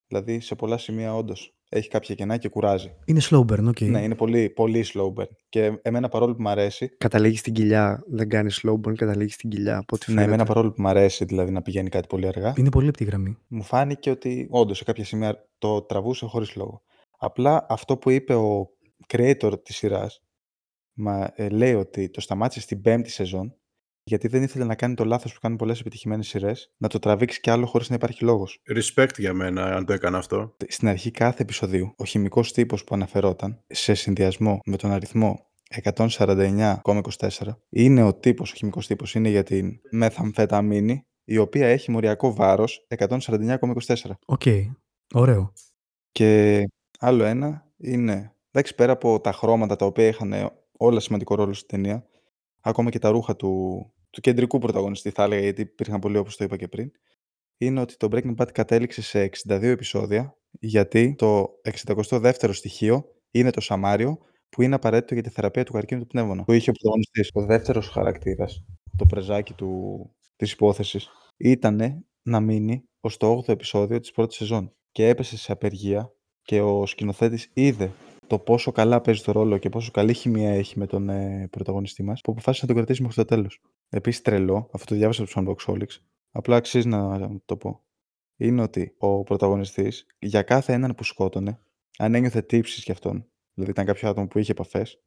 [0.07, 2.95] Δηλαδή σε πολλά σημεία όντως έχει κάποια κενά και κουράζει.
[3.05, 3.81] Είναι slow burn, OK.
[3.81, 5.27] Ναι, είναι πολύ, πολύ slow burn.
[5.49, 9.51] Και εμένα παρόλο που μου αρέσει, Καταλήγεις στην κοιλιά, δεν κάνεις slow burn, καταλήγεις στην
[9.51, 9.77] κοιλιά.
[9.79, 10.27] Από ό,τι ναι, φαίνεται.
[10.27, 13.37] εμένα παρόλο που μου αρέσει δηλαδή να πηγαίνει κάτι πολύ αργά, Είναι πολύ λεπτή γραμμή.
[13.49, 16.83] μου φάνηκε ότι όντως σε κάποια σημεία το τραβούσε χωρίς λόγο.
[17.19, 18.69] Απλά αυτό που είπε ο
[19.13, 20.21] creator της σειράς,
[20.93, 23.55] μα ε, λέει ότι το σταμάτησε στην πέμπτη σεζόν,
[24.09, 27.41] γιατί δεν ήθελε να κάνει το λάθος που κάνουν πολλές επιτυχημένες σειρές, να το τραβήξει
[27.41, 28.63] κι άλλο χωρίς να υπάρχει λόγος.
[28.69, 30.57] Respect για μένα, αν το έκανα αυτό.
[30.69, 37.61] Στην αρχή κάθε επεισοδίου, ο χημικός τύπος που αναφερόταν, σε συνδυασμό με τον αριθμό 149,24,
[37.69, 42.87] είναι ο τύπος, ο χημικός τύπος, είναι για την μεθαμφεταμίνη, η οποία έχει μοριακό βάρος
[42.89, 44.19] 149,24.
[44.27, 44.43] Οκ.
[45.15, 45.53] Ωραίο.
[46.11, 46.63] Και
[46.99, 51.69] άλλο ένα είναι, εντάξει, πέρα από τα χρώματα τα οποία είχαν όλα σημαντικό ρόλο στην
[51.69, 52.07] ταινία,
[52.61, 56.45] ακόμα και τα ρούχα του, του κεντρικού πρωταγωνιστή θα έλεγα, γιατί υπήρχαν πολλοί όπως το
[56.45, 56.91] είπα και πριν,
[57.57, 63.61] είναι ότι το Breaking Bad κατέληξε σε 62 επεισόδια, γιατί το 62ο στοιχείο είναι το
[63.61, 66.45] Σαμάριο, που είναι απαραίτητο για τη θεραπεία του καρκίνου του πνεύμονα.
[66.45, 67.31] Που είχε ο πρωταγωνιστής.
[67.33, 68.65] Ο δεύτερος χαρακτήρας,
[68.97, 69.71] το πρεζάκι του,
[70.37, 74.73] της υπόθεσης, ήταν να μείνει ως το 8ο επεισόδιο της πρώτης σεζόν.
[74.93, 77.93] Και έπεσε σε απεργία και ο σκηνοθέτης είδε
[78.27, 82.03] το πόσο καλά παίζει το ρόλο και πόσο καλή χημεία έχει με τον ε, πρωταγωνιστή
[82.03, 83.61] μας, που αποφάσισε να τον κρατήσει μέχρι το τέλος.
[83.89, 87.81] Επίσης τρελό, αυτό το διάβασα από τους Unboxholics, απλά αξίζει να το πω.
[88.37, 91.61] Είναι ότι ο πρωταγωνιστής για κάθε έναν που σκότωνε,
[91.99, 95.03] αν ένιωθε τύψεις για αυτόν, δηλαδή ήταν κάποιο άτομο που είχε επαφές,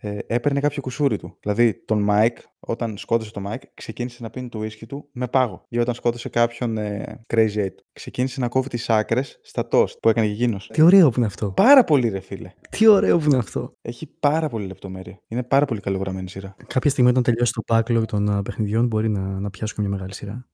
[0.00, 1.36] ε, έπαιρνε κάποιο κουσούρι του.
[1.40, 5.64] Δηλαδή, τον Μάικ, όταν σκότωσε τον Μάικ, ξεκίνησε να πίνει το ουίσκι του με πάγο.
[5.68, 10.08] Ή όταν σκότωσε κάποιον ε, Crazy Eight, ξεκίνησε να κόβει τις άκρες στα τοστ που
[10.08, 10.68] έκανε και εκείνος.
[10.72, 11.50] Τι ωραίο που είναι αυτό.
[11.50, 12.52] Πάρα πολύ, ρε φίλε.
[12.70, 13.72] Τι ωραίο που είναι αυτό.
[13.82, 15.20] Έχει πάρα πολύ λεπτομέρεια.
[15.28, 16.56] Είναι πάρα πολύ καλογραμμένη σειρά.
[16.66, 20.14] Κάποια στιγμή όταν τελειώσει το backlog των α, παιχνιδιών μπορεί να, να πιάσουμε μια μεγάλη
[20.14, 20.48] σειρά.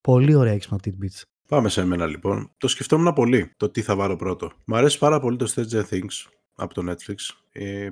[0.00, 1.22] Πολύ ωραία έξυπνα tidbits.
[1.48, 2.50] Πάμε σε μένα λοιπόν.
[2.56, 4.52] Το σκεφτόμουν πολύ το τι θα βάλω πρώτο.
[4.64, 7.14] Μ' αρέσει πάρα πολύ το Stranger Things από το Netflix.
[7.52, 7.88] Ε,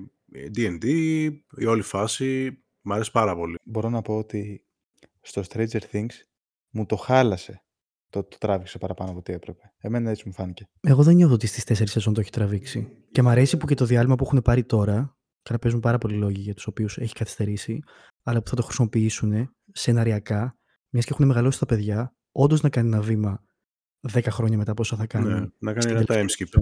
[0.57, 0.85] D&D,
[1.57, 2.59] η όλη φάση.
[2.81, 3.57] Μ' αρέσει πάρα πολύ.
[3.65, 4.67] Μπορώ να πω ότι
[5.21, 6.15] στο Stranger Things
[6.71, 7.65] μου το χάλασε.
[8.09, 9.73] Το, το τράβηξε παραπάνω από ό,τι έπρεπε.
[9.79, 10.65] Εμένα έτσι μου φάνηκε.
[10.81, 12.89] Εγώ δεν νιώθω ότι στις 4 σεζόν το έχει τραβήξει.
[13.11, 15.99] Και μ' αρέσει που και το διάλειμμα που έχουν πάρει τώρα, και να παίζουν πάρα
[15.99, 17.83] πολλοί λόγοι για τους οποίους έχει καθυστερήσει,
[18.23, 22.89] αλλά που θα το χρησιμοποιήσουν σεναριακά, μιας και έχουν μεγαλώσει τα παιδιά, όντως να κάνει
[22.89, 23.45] ένα βήμα
[24.13, 25.33] 10 χρόνια μετά από όσα θα κάνουν.
[25.33, 26.61] Ναι, να κάνει στην ένα τελευταία time skip.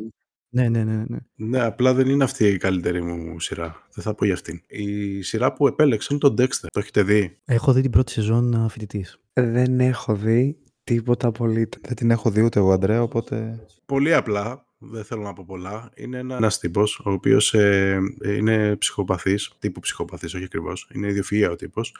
[0.52, 0.72] Σεζόν.
[0.72, 1.18] Ναι, ναι, ναι, ναι.
[1.34, 3.86] Ναι, απλά δεν είναι αυτή η καλύτερη μου σειρά.
[3.94, 4.62] Δεν θα πω για αυτήν.
[4.66, 6.66] Η σειρά που επέλεξα είναι το Dexter.
[6.72, 9.20] Το έχετε δει; Έχω δει την πρώτη σεζόν φοιτητής.
[9.32, 11.78] Δεν έχω δει τίποτα απολύτω.
[11.82, 13.66] Δεν την έχω δει ούτε εγώ, Αντρέα, οπότε.
[13.86, 15.90] Πολύ απλά, δεν θέλω να πω πολλά.
[15.94, 20.88] Είναι ένα ένας τύπος ο οποίος ε, ε, είναι ψυχοπαθής, τύπου ψυχοπαθής, όχι ακριβώς.
[20.94, 21.94] Είναι ιδιοφυΐα ο τύπος.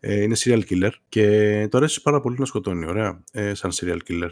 [0.00, 3.98] Ε, είναι serial killer και το αρέσει πάρα πολύ να σκοτώνει, ωραία, ε, σαν serial
[4.08, 4.30] killer.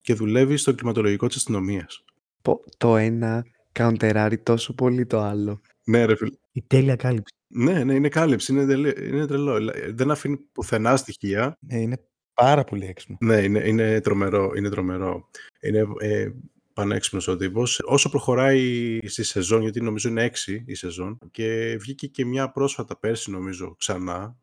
[0.00, 2.04] Και δουλεύει στο κλιματολογικό της αστυνομίας.
[2.42, 5.60] Πω, Το ένα καουντεράρει τόσο πολύ το άλλο.
[5.84, 6.30] Ναι, ρε φίλε.
[6.52, 7.34] Η τέλεια κάλυψη.
[7.46, 9.56] Ναι, ναι, είναι κάλυψη, είναι, τελε- είναι τρελό.
[9.56, 11.58] Ε, Δεν αφήνει πουθενά στοιχεία.
[11.60, 13.16] Ναι, είναι πάρα πολύ έξυπνο.
[13.20, 15.28] Ναι, είναι, είναι τρομερό, είναι τρομερό.
[15.60, 16.30] Είναι, ε,
[16.72, 17.80] πανέξυπνος ο τύπος.
[17.84, 22.98] Όσο προχωράει στη σεζόν, γιατί νομίζω είναι έξι η σεζόν, και βγήκε και μια πρόσφατα
[22.98, 24.36] πέρσι νομίζω ξανά.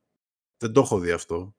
[0.58, 1.56] Δεν το έχω δει αυτό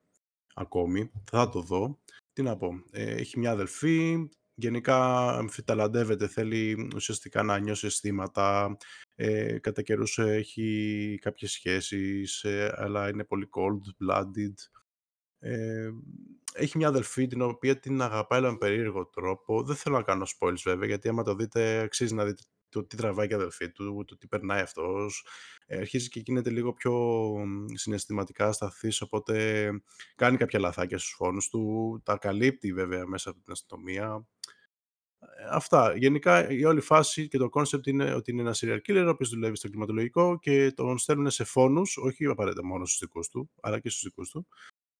[0.54, 1.10] ακόμη.
[1.30, 1.98] Θα το δω.
[2.32, 2.72] Τι να πω.
[2.90, 4.28] Ε, έχει μια αδελφή,
[4.60, 8.76] γενικά αμφιταλαντεύεται, θέλει ουσιαστικά να νιώσει αισθήματα.
[9.14, 14.54] Ε, κατά καιρούς έχει κάποιες σχέσεις, ε, αλλά είναι πολύ cold-blooded.
[15.38, 15.90] Ε,
[16.52, 19.62] έχει μια αδελφή την οποία την αγαπάει αλλά με περίεργο τρόπο.
[19.62, 22.96] Δεν θέλω να κάνω spoilers βέβαια, γιατί άμα το δείτε αξίζει να δείτε το τι
[22.96, 25.26] τραβάει και η αδελφή του, το τι περνάει αυτός.
[25.66, 27.34] Ε, αρχίζει και γίνεται λίγο πιο
[27.74, 29.70] συναισθηματικά σταθής, οπότε
[30.14, 34.26] κάνει κάποια λαθάκια στους φόνους του, τα καλύπτει βέβαια μέσα από την αστυνομία.
[35.20, 35.96] Ε, αυτά.
[35.96, 39.30] Γενικά η όλη φάση και το concept είναι ότι είναι ένα serial killer ο οποίος
[39.30, 43.78] δουλεύει στο κλιματολογικό και τον στέλνουν σε φόνους, όχι απαραίτητα μόνο στους δικούς του, αλλά
[43.80, 44.46] και στους δικούς του,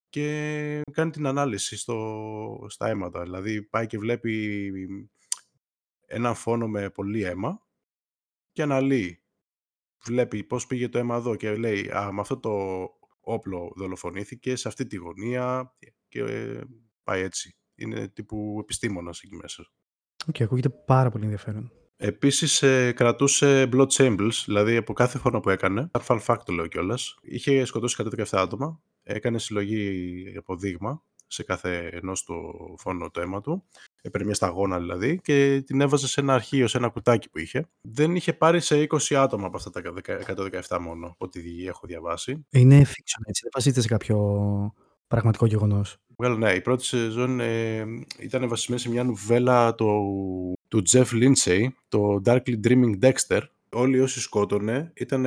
[0.08, 3.22] και κάνει την ανάλυση στο, στα αίματα.
[3.22, 4.62] Δηλαδή πάει και βλέπει
[6.10, 7.66] ένα φόνο με πολύ αίμα
[8.52, 9.22] και αναλύει.
[10.04, 12.84] Βλέπει πώς πήγε το αίμα εδώ και λέει «Α, με αυτό το
[13.20, 15.74] όπλο δολοφονήθηκε σε αυτή τη γωνία»
[16.08, 16.60] και ε,
[17.02, 17.56] πάει έτσι.
[17.74, 19.66] Είναι τύπου επιστήμονας εκεί μέσα.
[20.26, 21.72] OK, okay, ακούγεται πάρα πολύ ενδιαφέρον.
[21.96, 26.66] Επίσης ε, κρατούσε blood samples, δηλαδή από κάθε φόνο που έκανε, fun fact το λέω
[26.66, 27.18] κιόλας.
[27.22, 32.34] είχε σκοτώσει 117 άτομα, έκανε συλλογή από δείγμα σε κάθε ενός του
[32.78, 33.68] φόνο το αίμα του,
[34.02, 37.68] έπαιρνε μια σταγόνα δηλαδή και την έβαζε σε ένα αρχείο, σε ένα κουτάκι που είχε.
[37.80, 39.82] Δεν είχε πάρει σε 20 άτομα από αυτά τα
[40.68, 42.46] 117 μόνο, ό,τι έχω διαβάσει.
[42.50, 44.16] Είναι fiction έτσι, δεν βασίζεται σε κάποιο
[45.06, 45.96] πραγματικό γεγονός.
[46.22, 47.84] Well, ναι, η πρώτη σεζόν ε,
[48.18, 49.88] ήταν βασισμένη σε μια νουβέλα του,
[50.68, 53.40] του Jeff Lindsay, το Darkly Dreaming Dexter.
[53.72, 55.26] Όλοι όσοι σκότωνε ήταν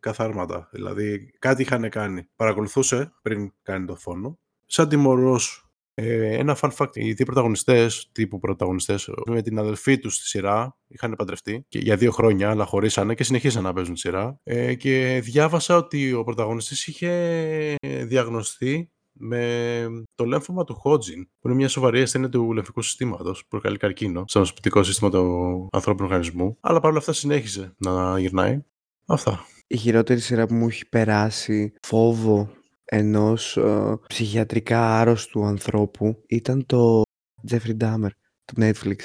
[0.00, 2.28] καθάρματα, δηλαδή κάτι είχαν κάνει.
[2.36, 4.38] Παρακολουθούσε πριν κάνει το φόνο.
[4.66, 5.67] Σαν τιμωρός
[6.00, 10.76] ε, ένα fun fact, οι δύο πρωταγωνιστές, τύπου πρωταγωνιστές, με την αδελφή τους στη σειρά,
[10.88, 14.40] είχαν παντρευτεί και για δύο χρόνια, αλλά χωρίσανε και συνεχίσαν να παίζουν τη σειρά.
[14.42, 21.54] Ε, και διάβασα ότι ο πρωταγωνιστής είχε διαγνωστεί με το λέμφωμα του Hodgkin, που είναι
[21.54, 26.56] μια σοβαρή ασθένεια του λεμφικού συστήματος, που προκαλεί καρκίνο στο νοσοποιητικό σύστημα του ανθρώπινου οργανισμού.
[26.60, 28.62] Αλλά παρόλα αυτά συνέχιζε να γυρνάει.
[29.06, 29.44] Αυτά.
[29.66, 32.50] Η χειρότερη σειρά που μου έχει περάσει φόβο
[32.90, 37.02] ενός ε, ψυχιατρικά άρρωστου ανθρώπου ήταν το
[37.50, 38.10] Jeffrey Dahmer
[38.44, 38.96] του Netflix.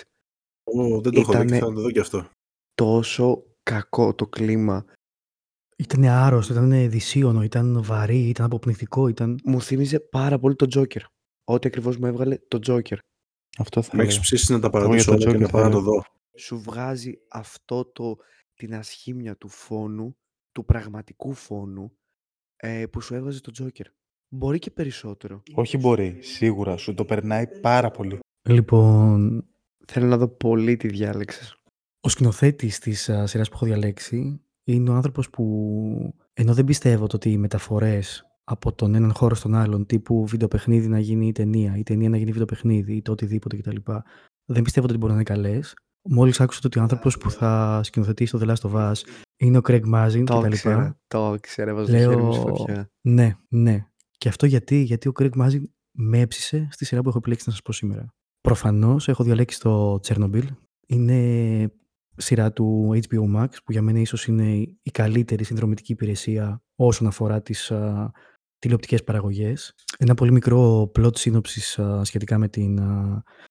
[0.63, 2.29] Oh, δεν το έχω δει, θα το δω και αυτό.
[2.73, 4.85] Τόσο κακό το κλίμα
[5.77, 9.39] ήταν άρρωστο, ήταν δυσίωνο, ήταν βαρύ, ήταν αποπνιχτικό, ήταν...
[9.43, 11.01] Μου θύμιζε πάρα πολύ το Τζόκερ.
[11.43, 12.97] Ό,τι ακριβώς μου έβγαλε το Τζόκερ.
[13.57, 16.03] Αυτό θα Με έχεις ψήσει να τα παραδείσω όλα και να πάω να το δω.
[16.37, 18.17] Σου βγάζει αυτό το,
[18.53, 20.17] την ασχήμια του φόνου,
[20.51, 21.97] του πραγματικού φόνου,
[22.65, 23.85] ε, που σου έβγαζε το Τζόκερ.
[24.29, 25.43] Μπορεί και περισσότερο.
[25.53, 26.77] Όχι μπορεί, σίγουρα.
[26.77, 28.19] Σου το περνάει πάρα πολύ.
[28.49, 29.45] Λοιπόν...
[29.87, 31.55] Θέλω να δω πολύ τι διάλεξες.
[31.99, 37.07] Ο σκηνοθέτης της uh, σειράς που έχω διαλέξει είναι ο άνθρωπος που ενώ δεν πιστεύω
[37.13, 41.77] ότι οι μεταφορές από τον έναν χώρο στον άλλον, τύπου βιντεοπαιχνίδι να γίνει η ταινία,
[41.77, 43.75] η ταινία να γίνει βιντεοπαιχνίδι ή το οτιδήποτε κτλ.
[44.45, 45.73] Δεν πιστεύω ότι μπορούν να είναι καλές.
[46.09, 49.01] Μόλις άκουσα ότι ο άνθρωπος που θα σκηνοθετήσει το The Last of Us
[49.37, 50.69] είναι ο Craig Mazin το κτλ.
[51.07, 52.03] Το ξέρω, βάζω Λέω...
[52.03, 52.91] το χέρι μου φωτιά.
[53.01, 53.85] Ναι, ναι.
[54.17, 55.61] Και αυτό γιατί, γιατί ο Craig Mazin
[55.91, 58.13] με έψησε στη σειρά που έχω επιλέξει να σας πω σήμερα.
[58.41, 60.45] Προφανώς έχω διαλέξει το Chernobyl.
[60.87, 61.71] Είναι
[62.15, 67.41] σειρά του HBO Max, που για μένα ίσως είναι η καλύτερη συνδρομητική υπηρεσία όσον αφορά
[67.41, 68.11] τις α,
[68.63, 69.73] τηλεοπτικές παραγωγές.
[69.97, 72.79] Ένα πολύ μικρό plot σύνοψης σχετικά με, την,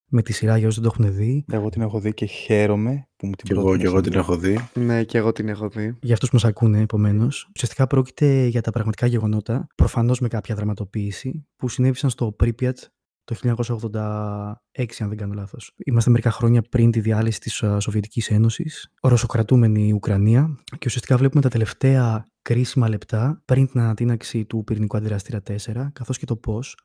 [0.07, 1.45] με τη σειρά για όσους δεν το έχουν δει.
[1.53, 4.37] Εγώ την έχω δει και χαίρομαι που μου την και εγώ, και εγώ την έχω
[4.37, 4.59] δει.
[4.75, 5.97] Ναι, και εγώ την έχω δει.
[6.03, 7.51] Για αυτούς που μας ακούνε, επομένως.
[7.55, 12.77] Ουσιαστικά πρόκειται για τα πραγματικά γεγονότα, προφανώς με κάποια δραματοποίηση, που συνέβησαν στο Pripyat
[13.25, 14.53] το 1986,
[14.99, 15.73] αν δεν κάνω λάθος.
[15.77, 21.49] Είμαστε μερικά χρόνια πριν τη διάλυση της Σοβιετικής Ένωσης, ρωσοκρατούμενη Ουκρανία και ουσιαστικά βλέπουμε τα
[21.49, 26.77] τελευταία κρίσιμα λεπτά πριν την ανατείναξη του πυρηνικού αντιδραστήρα 4, καθώς και το πώς,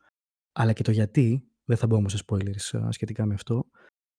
[0.52, 3.64] αλλά και το γιατί, δεν θα μπω όμως σε spoilers σχετικά με αυτό,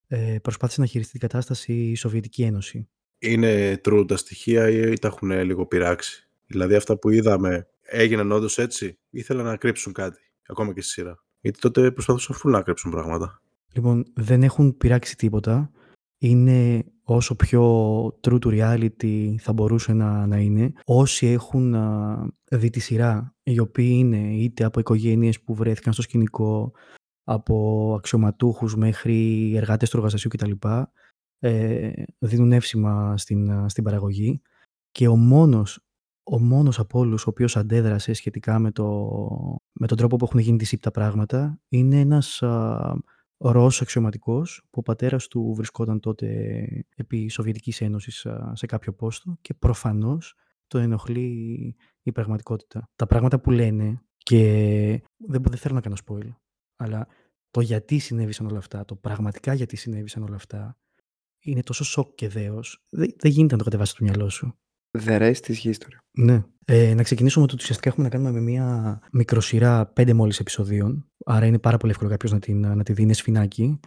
[0.08, 2.90] ε, προσπάθησε να χειριστεί την κατάσταση η Σοβιετική Ένωση.
[3.20, 8.58] Είναι true τα στοιχεία ή τα έχουν λίγο πειράξει; Δηλαδή αυτά που είδαμε έγιναν όντως
[8.58, 11.24] έτσι, ήθελαν να κρύψουν κάτι, ακόμα και στη σειρά.
[11.42, 13.42] Γιατί τότε προσπαθούσαν φουλ να κρύψουν πράγματα.
[13.74, 15.72] Λοιπόν, δεν έχουν πειράξει τίποτα.
[16.18, 17.64] Είναι όσο πιο
[18.08, 20.74] true to reality θα μπορούσε να, να είναι.
[20.86, 26.02] Όσοι έχουν α, δει τη σειρά, οι οποίοι είναι είτε από οικογένειες που βρέθηκαν στο
[26.02, 26.72] σκηνικό,
[27.24, 30.52] από αξιωματούχους μέχρι εργάτες του εργαστασίου κτλ.
[31.40, 34.42] Ε, δίνουν εύσημα στην, στην παραγωγή
[34.92, 35.89] και ο μόνος
[36.32, 39.10] ο μόνος από όλους ο οποίος αντέδρασε σχετικά με, το,
[39.72, 42.96] με τον τρόπο που έχουν γίνει τις ύπτα πράγματα είναι ένας α,
[43.38, 46.28] Ρώσος αξιωματικός που ο πατέρας του βρισκόταν τότε
[46.96, 50.36] επί Σοβιετικής Ένωσης α, σε κάποιο πόστο και προφανώς
[50.68, 52.90] τον ενοχλεί η πραγματικότητα.
[52.96, 54.42] Τα πράγματα που λένε και
[55.18, 56.36] δεν, δεν θέλω να κάνω spoil,
[56.76, 57.08] αλλά
[57.52, 60.78] το γιατί συνέβησαν όλα αυτά, το πραγματικά γιατί συνέβησαν όλα αυτά,
[61.40, 64.60] είναι τόσο σοκ και δέος, δεν, δεν γίνεται να το κατεβάσεις στο μυαλό σου.
[64.92, 65.98] The rest is history.
[66.12, 66.44] Ναι.
[66.66, 71.06] Ε, να ξεκινήσουμε ότι ουσιαστικά έχουμε να κάνουμε με μια μικροσυρά πέντε μόλις επεισοδίων.
[71.26, 73.80] Άρα είναι πάρα πολύ εύκολο κάποιος να, την, να τη δίνει σφινάκι.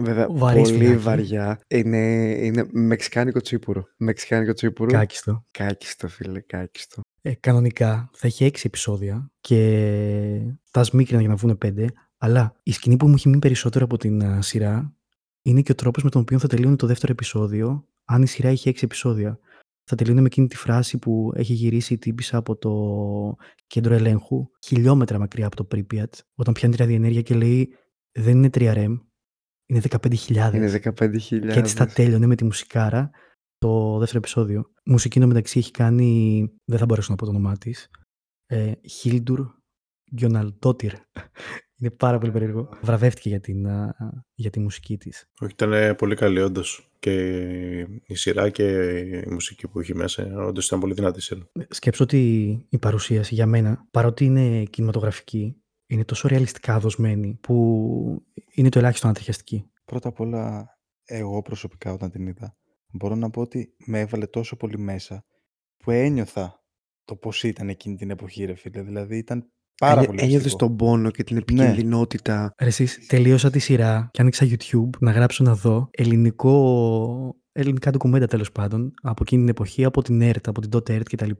[0.00, 0.96] Βέβαια, Βαρύ πολύ σφινάκι.
[0.96, 1.60] βαριά.
[1.68, 1.98] Είναι,
[2.40, 3.84] είναι μεξικάνικο τσίπουρο.
[3.96, 4.90] Μεξικάνικο τσίπουρο.
[4.90, 5.44] Κάκιστο.
[5.50, 7.00] Κάκιστο, φίλε, κάκιστο.
[7.22, 11.86] Ε, κανονικά θα έχει έξι επεισόδια και τα σμίκριναν για να βγουν πέντε.
[12.18, 14.94] Αλλά η σκηνή που μου έχει μείνει περισσότερο από την α, σειρά
[15.42, 18.50] είναι και ο τρόπος με τον οποίο θα τελείωνε το δεύτερο επεισόδιο, αν η σειρά
[18.50, 19.38] είχε έξι επεισόδια.
[19.84, 22.72] Θα τελείωνε με εκείνη τη φράση που έχει γυρίσει η τύπησα από το
[23.66, 27.74] κέντρο ελέγχου, χιλιόμετρα μακριά από το Pripyat, όταν πιάνει τη ραδιενέργεια και λέει
[28.12, 28.96] δεν είναι 3RM,
[29.66, 30.54] είναι 15.000.
[30.54, 31.18] Είναι 15.000.
[31.20, 33.10] Και έτσι θα τέλειωνε με τη μουσικάρα
[33.58, 34.72] το δεύτερο επεισόδιο.
[34.84, 37.88] Μουσική μεταξύ έχει κάνει, δεν θα μπορέσω να πω το όνομά της.
[38.46, 39.40] Ε, Χίλντουρ
[40.14, 40.92] Γκιοναλντότυρ.
[41.76, 42.68] Είναι πάρα πολύ περίεργο.
[42.82, 43.94] Βραβεύτηκε για, την, α,
[44.34, 45.30] για τη μουσική της.
[45.40, 46.89] Όχι, ήταν πολύ καλή όντως.
[47.00, 47.12] Και
[48.06, 48.64] η σειρά και
[49.26, 51.50] η μουσική που έχει μέσα, όντως ήταν πολύ δυνατή σειρά.
[51.68, 52.18] Σκέψω ότι
[52.68, 59.06] η παρουσίαση για μένα, παρότι είναι κινηματογραφική, είναι τόσο ρεαλιστικά δοσμένη που είναι το ελάχιστο
[59.06, 59.70] ανατριχιαστική.
[59.84, 60.68] Πρώτα απ' όλα,
[61.04, 62.56] εγώ προσωπικά όταν την είδα,
[62.92, 65.24] μπορώ να πω ότι με έβαλε τόσο πολύ μέσα
[65.76, 66.64] που ένιωθα
[67.04, 68.82] το πώς ήταν εκείνη την εποχή, ρε φίλε.
[68.82, 70.66] Δηλαδή ήταν πάρα Ένιω- πολύ Ένιωθες αστικό.
[70.66, 71.42] τον πόνο και την Ναι.
[71.42, 72.54] επικινδυνότητα.
[72.58, 78.26] Ρε εσείς, τελείωσα τη σειρά και άνοιξα YouTube να γράψω να δω ελληνικό, ελληνικά ντοκουμέντα
[78.26, 81.30] τέλος πάντων από εκείνη την εποχή, από την ΕΡΤ, από την τότε ΕΡΤ κτλ.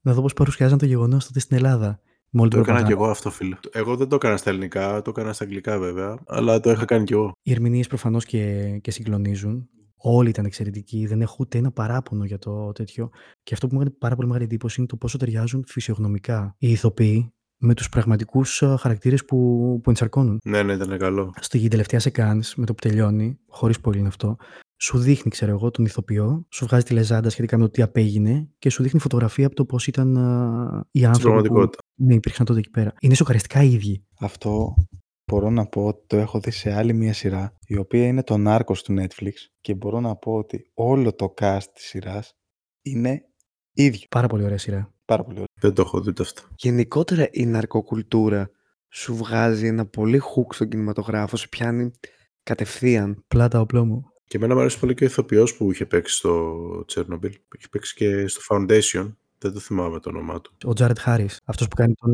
[0.00, 2.00] Να δω πώς παρουσιάζαν το γεγονός τότε στην Ελλάδα.
[2.30, 3.04] Με όλη Το την έκανα και προπαγάνδα.
[3.04, 3.56] εγώ αυτό, φίλε.
[3.72, 7.04] Εγώ δεν το έκανα στα ελληνικά, το έκανα στα αγγλικά βέβαια, αλλά το είχα κάνει
[7.04, 7.32] κι εγώ.
[7.42, 9.68] Οι ερμηνείες προφανώς και, και συγκλονίζουν.
[10.00, 11.06] Όλοι ήταν εξαιρετικοί.
[11.06, 13.10] Δεν έχω ούτε ένα παράπονο για το τέτοιο.
[13.42, 16.70] Και αυτό που μου έκανε πάρα πολύ μεγάλη εντύπωση είναι το πόσο ταιριάζουν φυσιογνωμικά οι
[16.70, 19.36] ηθοποιοί με τους πραγματικούς χαρακτήρες που,
[19.82, 20.38] που ενσαρκώνουν.
[20.44, 21.32] Ναι, ναι, ήταν καλό.
[21.40, 22.12] Στην τελευταία σε
[22.56, 24.36] με το που τελειώνει, χωρίς πολύ είναι αυτό,
[24.80, 28.48] σου δείχνει, ξέρω εγώ, τον ηθοποιό, σου βγάζει τη λεζάντα σχετικά με το τι απέγινε
[28.58, 31.82] και σου δείχνει φωτογραφία από το πώς ήταν α, οι Στην άνθρωποι που πραγματικότητα.
[31.94, 32.92] ναι, υπήρχαν τότε εκεί πέρα.
[33.00, 34.04] Είναι σοκαριστικά οι ίδιοι.
[34.18, 34.74] Αυτό
[35.30, 38.34] μπορώ να πω ότι το έχω δει σε άλλη μια σειρά, η οποία είναι το
[38.46, 42.32] Narcos του Netflix και μπορώ να πω ότι όλο το cast της σειράς
[42.82, 43.22] είναι
[43.72, 44.06] ίδιο.
[44.10, 44.92] Πάρα πολύ ωραία σειρά.
[45.08, 45.46] Πάρα πολύ ωραίο.
[45.60, 46.42] Δεν το έχω δει ούτε αυτό.
[46.56, 48.50] Γενικότερα η ναρκοκουλτούρα
[48.88, 51.90] σου βγάζει ένα πολύ hook στον κινηματογράφο, σε πιάνει
[52.42, 53.24] κατευθείαν.
[53.28, 54.04] Πλάτα οπλό μου.
[54.24, 56.54] Και εμένα μου αρέσει πολύ και ο ηθοποιός που είχε παίξει στο
[56.94, 57.30] Chernobyl.
[57.58, 59.12] Είχε παίξει και στο Foundation.
[59.38, 60.52] Δεν το θυμάμαι το όνομά του.
[60.64, 62.12] Ο Τζάρετ Χάρη, αυτός που κάνει τον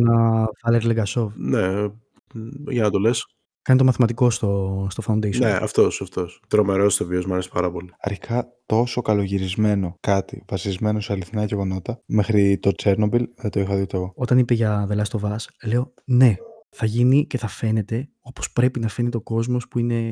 [0.61, 1.33] Φάλερ Λεγκασόβ.
[1.37, 1.87] Ναι,
[2.35, 3.34] μ, για να το λες.
[3.65, 5.39] Κάνει το μαθηματικό στο, στο Foundation.
[5.39, 6.41] Ναι, αυτός, αυτός.
[6.49, 7.93] Τρομερός ηθοποιός, μου αρέσει πάρα πολύ.
[7.99, 13.87] Αρχικά τόσο καλογυρισμένο κάτι βασισμένο σε αληθινά γεγονότα μέχρι το Chernobyl δεν το είχα δει
[13.87, 14.13] το εγώ.
[14.17, 16.35] Όταν είπε για The Last of Us, λέω ναι,
[16.71, 20.03] θα γίνει και θα φαίνεται όπως πρέπει να φαίνεται ο κόσμος που είναι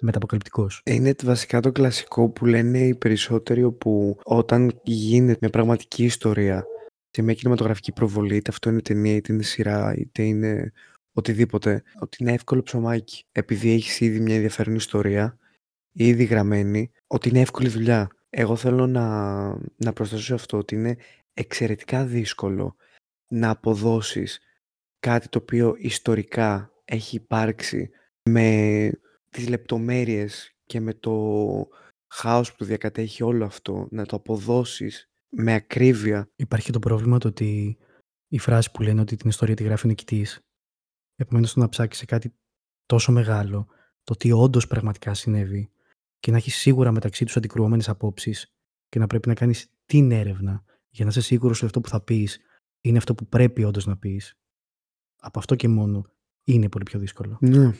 [0.00, 0.80] μεταποκαλυπτικός.
[0.84, 6.64] Είναι βασικά το κλασικό που λένε οι περισσότεροι όπου όταν γίνεται μια πραγματική ιστορία
[7.10, 10.72] σε μια κινηματογραφική προβολή, είτε αυτό είναι ταινία, είτε είναι σειρά, είτε είναι
[11.14, 13.24] οτιδήποτε, ότι είναι εύκολο ψωμάκι.
[13.32, 15.38] Επειδή έχεις ήδη μια ενδιαφέρον ιστορία,
[15.92, 18.08] ήδη γραμμένη, ότι είναι εύκολη δουλειά.
[18.30, 19.46] Εγώ θέλω να,
[19.76, 20.96] να προσθέσω σε αυτό ότι είναι
[21.34, 22.76] εξαιρετικά δύσκολο
[23.28, 24.40] να αποδώσεις
[25.00, 27.90] κάτι το οποίο ιστορικά έχει υπάρξει
[28.30, 28.90] με
[29.30, 31.68] τις λεπτομέρειες και με το
[32.14, 36.30] χάος που διακατέχει όλο αυτό, να το αποδώσεις με ακρίβεια.
[36.36, 37.76] Υπάρχει και το πρόβλημα το ότι
[38.28, 40.43] η φράση που λένε ότι την ιστορία τη γράφει ο νικητής.
[41.16, 42.34] Επομένως το να ψάξεις σε κάτι
[42.86, 43.66] τόσο μεγάλο,
[44.04, 45.70] το τι όντως πραγματικά συνέβη
[46.18, 48.54] και να έχεις σίγουρα μεταξύ τους αντικρουόμενες απόψεις
[48.88, 52.00] και να πρέπει να κάνεις την έρευνα για να είσαι σίγουρος ότι αυτό που θα
[52.00, 52.38] πεις
[52.80, 54.38] είναι αυτό που πρέπει όντως να πεις.
[55.20, 56.04] Από αυτό και μόνο
[56.44, 57.38] είναι πολύ πιο δύσκολο.
[57.40, 57.74] Ναι.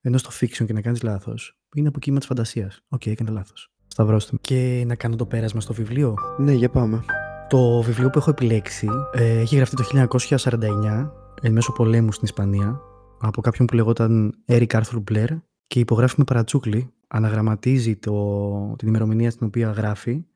[0.00, 2.80] Ενώ στο fiction και να κάνεις λάθος είναι αποκύημα της φαντασίας.
[2.88, 3.72] Οκ, έκανε λάθος.
[3.86, 4.38] Σταυρώστε με.
[4.40, 6.14] Και να κάνω το πέρασμα στο βιβλίο.
[6.38, 7.04] Ναι, για πάμε.
[7.48, 12.80] Το βιβλίο που έχω επιλέξει ε, έχει γραφτεί το 1949 εν μέσω πολέμου στην Ισπανία
[13.18, 19.30] από κάποιον που λεγόταν Eric Arthur Blair και υπογράφει με παρατσούκλι, αναγραμματίζει το, την ημερομηνία
[19.30, 20.26] στην οποία γράφει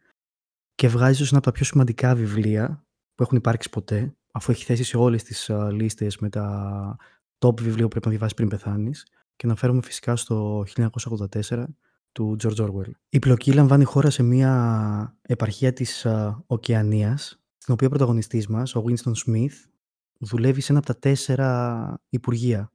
[0.74, 4.64] και βγάζει ίσως ένα από τα πιο σημαντικά βιβλία που έχουν υπάρξει ποτέ αφού έχει
[4.64, 6.96] θέσει σε όλες τις α, λίστες με τα
[7.38, 11.64] top βιβλία που πρέπει να διαβάσεις πριν πεθάνεις και αναφέρομαι φυσικά στο 1984
[12.12, 12.90] του George Orwell.
[13.08, 18.74] Η πλοκή λαμβάνει χώρα σε μια επαρχία της α, Οκεανίας, στην οποία ο πρωταγωνιστής μας,
[18.74, 19.73] ο Winston Smith,
[20.18, 22.72] δουλεύει σε ένα από τα τέσσερα υπουργεία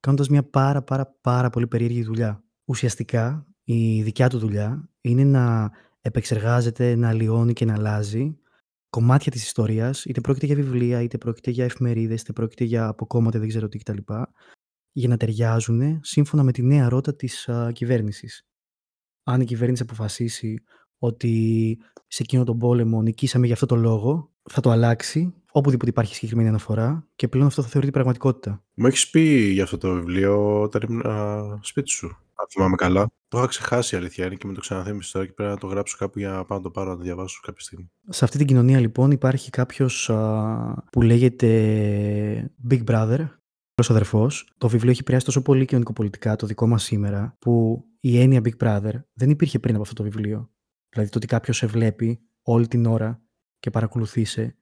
[0.00, 2.44] κάνοντας μια πάρα πάρα πάρα πολύ περίεργη δουλειά.
[2.64, 8.38] Ουσιαστικά η δικιά του δουλειά είναι να επεξεργάζεται, να αλλοιώνει και να αλλάζει
[8.90, 13.38] κομμάτια της ιστορίας, είτε πρόκειται για βιβλία, είτε πρόκειται για εφημερίδες, είτε πρόκειται για αποκόμματα,
[13.38, 13.98] δεν ξέρω τι κτλ.
[14.92, 18.46] Για να ταιριάζουν σύμφωνα με τη νέα ρότα της α, κυβέρνησης.
[19.22, 20.62] Αν η κυβέρνηση αποφασίσει
[20.98, 26.14] ότι σε εκείνο τον πόλεμο νικήσαμε για αυτό το λόγο, θα το αλλάξει οπουδήποτε υπάρχει
[26.14, 28.64] συγκεκριμένη αναφορά και πλέον αυτό θα θεωρείται πραγματικότητα.
[28.74, 29.20] Μου έχεις πει
[29.52, 32.06] για αυτό το βιβλίο όταν ήμουν α, σπίτι σου.
[32.34, 33.10] Αν θυμάμαι καλά.
[33.28, 35.66] Το είχα ξεχάσει η αλήθεια είναι και με το ξαναθύμισε τώρα και πρέπει να το
[35.66, 37.90] γράψω κάπου για να πάω να το πάρω να το διαβάσω κάποια στιγμή.
[38.08, 43.26] Σε αυτή την κοινωνία λοιπόν υπάρχει κάποιος α, που λέγεται Big Brother,
[43.88, 44.52] ο αδερφός.
[44.58, 48.56] Το βιβλίο έχει επηρεάσει τόσο πολύ κοινωνικοπολιτικά το δικό μας σήμερα που η έννοια Big
[48.64, 50.50] Brother δεν υπήρχε πριν από αυτό το βιβλίο.
[50.88, 53.22] Δηλαδή το ότι κάποιος σε βλέπει όλη την ώρα
[53.60, 54.56] και παρακολουθεί σε,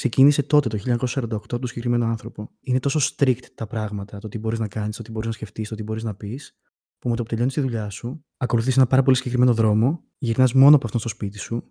[0.00, 2.50] ξεκίνησε τότε το 1948 του συγκεκριμένο άνθρωπο.
[2.60, 5.68] Είναι τόσο strict τα πράγματα, το τι μπορείς να κάνεις, το τι μπορείς να σκεφτείς,
[5.68, 6.58] το τι μπορείς να πεις,
[6.98, 10.52] που με το που τελειώνεις τη δουλειά σου, ακολουθείς ένα πάρα πολύ συγκεκριμένο δρόμο, γυρνάς
[10.52, 11.64] μόνο από αυτόν στο σπίτι σου,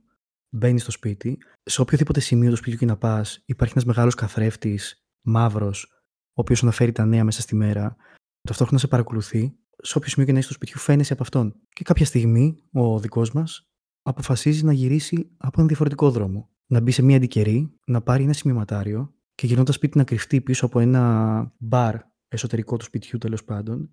[0.49, 5.05] μπαίνεις στο σπίτι, σε οποιοδήποτε σημείο του σπιτιού και να πας, υπάρχει ένας μεγάλος καθρέφτης,
[5.21, 7.95] μαύρος, ο οποίος αναφέρει τα νέα μέσα στη μέρα,
[8.41, 11.55] ταυτόχρονα σε παρακολουθεί, σε όποιο σημείο και να είσαι στο σπιτιού φαίνεσαι από αυτόν.
[11.69, 13.69] Και κάποια στιγμή ο δικός μας
[14.01, 16.49] αποφασίζει να γυρίσει από έναν διαφορετικό δρόμο.
[16.71, 20.65] Να μπει σε μία αντικερή, να πάρει ένα σημειωματάριο και γυρνώντας σπίτι να κρυφτεί πίσω
[20.65, 21.95] από ένα μπαρ
[22.27, 23.91] εσωτερικό του σπιτιού τέλος πάντων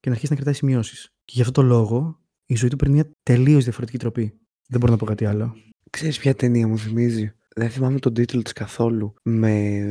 [0.00, 1.14] και να αρχίσει να κρατάει σημειώσεις.
[1.24, 4.40] Και γι' αυτό το λόγο η ζωή του παίρνει μια τελείως διαφορετική τροπή.
[4.68, 5.54] Δεν μπορώ να πω κάτι άλλο.
[5.90, 9.14] Ξέρεις ποια ταινία μου θυμίζει; Δεν θυμάμαι τον τίτλο της καθόλου.
[9.22, 9.82] Με...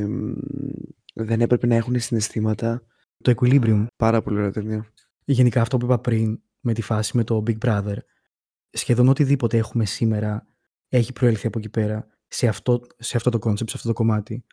[1.14, 2.82] Δεν έπρεπε να έχουν συναισθήματα.
[3.22, 3.86] Το Equilibrium.
[3.96, 4.92] Πάρα πολύ ωραία ταινία.
[5.24, 7.96] Γενικά αυτό που είπα πριν με τη φάση με το Big Brother.
[8.70, 10.46] Σχεδόν οτιδήποτε έχουμε σήμερα
[10.88, 14.44] έχει προέλθει από εκεί πέρα σε αυτό, σε αυτό το κόνσεπτ, σε αυτό το κομμάτι.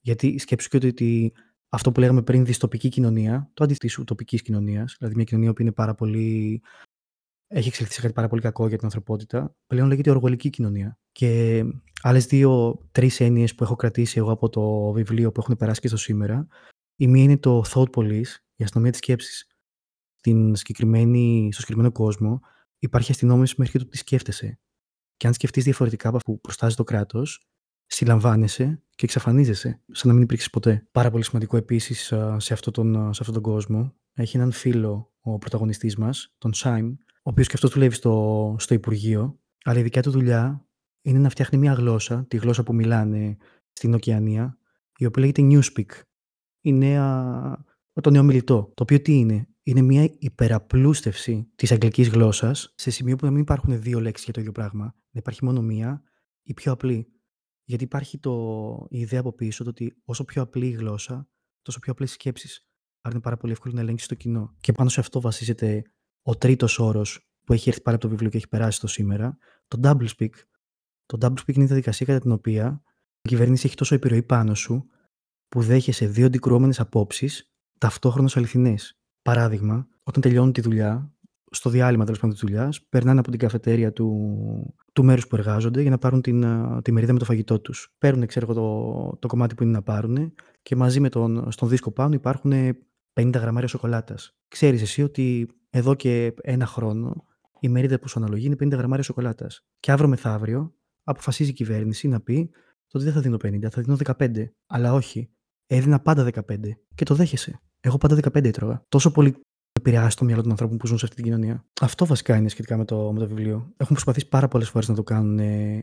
[0.00, 1.32] Γιατί σκέψου και ότι
[1.68, 5.62] αυτό που λέγαμε πριν, δυστοπική κοινωνία, το αντίθετο της ουτοπικής κοινωνίας, δηλαδή μια κοινωνία που
[5.62, 6.62] είναι πάρα πολύ.
[7.46, 10.98] έχει εξελιχθεί σε κάτι πάρα πολύ κακό για την ανθρωπότητα, πλέον λέγεται οργουελική κοινωνία.
[11.12, 11.64] Και
[12.02, 15.96] άλλες δύο-τρει έννοιες που έχω κρατήσει εγώ από το βιβλίο που έχουν περάσει και στο
[15.96, 16.46] σήμερα,
[16.96, 19.46] η μία είναι το thought police, η αστυνομία της σκέψης.
[20.20, 22.40] στο συγκεκριμένο κόσμο
[22.78, 24.58] υπάρχει αστυνόμευση μέχρι και το τι σκέφτεσαι.
[25.24, 27.46] Και αν σκεφτείς διαφορετικά από αυτό που προστάζει το κράτος,
[27.86, 30.86] συλλαμβάνεσαι και εξαφανίζεσαι, σαν να μην υπήρξες ποτέ.
[30.92, 35.38] Πάρα πολύ σημαντικό επίσης σε, αυτό τον, σε αυτόν τον κόσμο έχει έναν φίλο ο
[35.38, 40.02] πρωταγωνιστής μας, τον Σάιμ, ο οποίος και αυτός δουλεύει στο, στο Υπουργείο, αλλά η δικιά
[40.02, 40.66] του δουλειά
[41.02, 43.36] είναι να φτιάχνει μια γλώσσα, τη γλώσσα που μιλάνε
[43.72, 44.58] στην Οκεανία,
[44.96, 46.00] η οποία λέγεται Newspeak.
[46.60, 47.64] Η νέα,
[48.00, 48.72] το νέο μιλητό.
[48.74, 53.40] Το οποίο τι είναι, είναι μια υπεραπλούστευση της αγγλικής γλώσσας σε σημείο που να μην
[53.40, 54.84] υπάρχουν δύο λέξεις για το ίδιο πράγμα.
[54.84, 56.02] Να υπάρχει μόνο μία,
[56.42, 57.08] η πιο απλή.
[57.64, 61.28] Γιατί υπάρχει το, η ιδέα από πίσω το ότι όσο πιο απλή η γλώσσα,
[61.62, 62.68] τόσο πιο απλές οι σκέψεις.
[63.00, 64.54] Άρα είναι πάρα πολύ εύκολο να ελέγξεις το κοινό.
[64.60, 65.82] Και πάνω σε αυτό βασίζεται
[66.22, 69.38] ο τρίτος όρος που έχει έρθει πάλι από το βιβλίο και έχει περάσει το σήμερα,
[69.68, 70.32] το double speak.
[71.06, 72.82] Το double speak είναι η διαδικασία κατά την οποία
[73.22, 74.86] η κυβέρνηση έχει τόσο επιρροή πάνω σου
[75.48, 78.98] που δέχεσαι δύο αντικρουόμενες απόψεις ταυτόχρονα αληθινές.
[79.24, 81.12] Παράδειγμα, όταν τελειώνουν τη δουλειά,
[81.50, 85.80] στο διάλειμμα τέλος πάντων της δουλειάς, περνάνε από την καφετέρια του, του μέρους που εργάζονται
[85.80, 86.44] για να πάρουν την,
[86.82, 87.94] τη μερίδα με το φαγητό τους.
[87.98, 91.68] Παίρνουν, ξέρω εγώ, το, το κομμάτι που είναι να πάρουν και μαζί με τον, στον
[91.68, 92.52] δίσκο πάνω υπάρχουν
[93.12, 94.36] 50 γραμμάρια σοκολάτας.
[94.48, 97.24] Ξέρεις εσύ ότι εδώ και ένα χρόνο
[97.60, 99.66] η μερίδα που σου αναλογεί είναι 50 γραμμάρια σοκολάτας.
[99.80, 102.50] Και αύριο μεθαύριο αποφασίζει η κυβέρνηση να πει
[102.92, 104.44] ότι δεν θα δίνω 50, θα δίνω 15.
[104.66, 105.30] Αλλά όχι.
[105.66, 106.40] Έδινα πάντα 15.
[106.94, 107.60] Και το δέχεσαι.
[107.86, 108.82] Εγώ πάντα 15 έτρωγα.
[108.88, 109.36] Τόσο πολύ
[109.72, 111.64] επηρεάσει το μυαλό των ανθρώπων που ζουν σε αυτή την κοινωνία.
[111.80, 113.56] Αυτό βασικά είναι σχετικά με το, με το βιβλίο.
[113.76, 115.38] Έχουν προσπαθήσει πάρα πολλές φορές να το κάνουν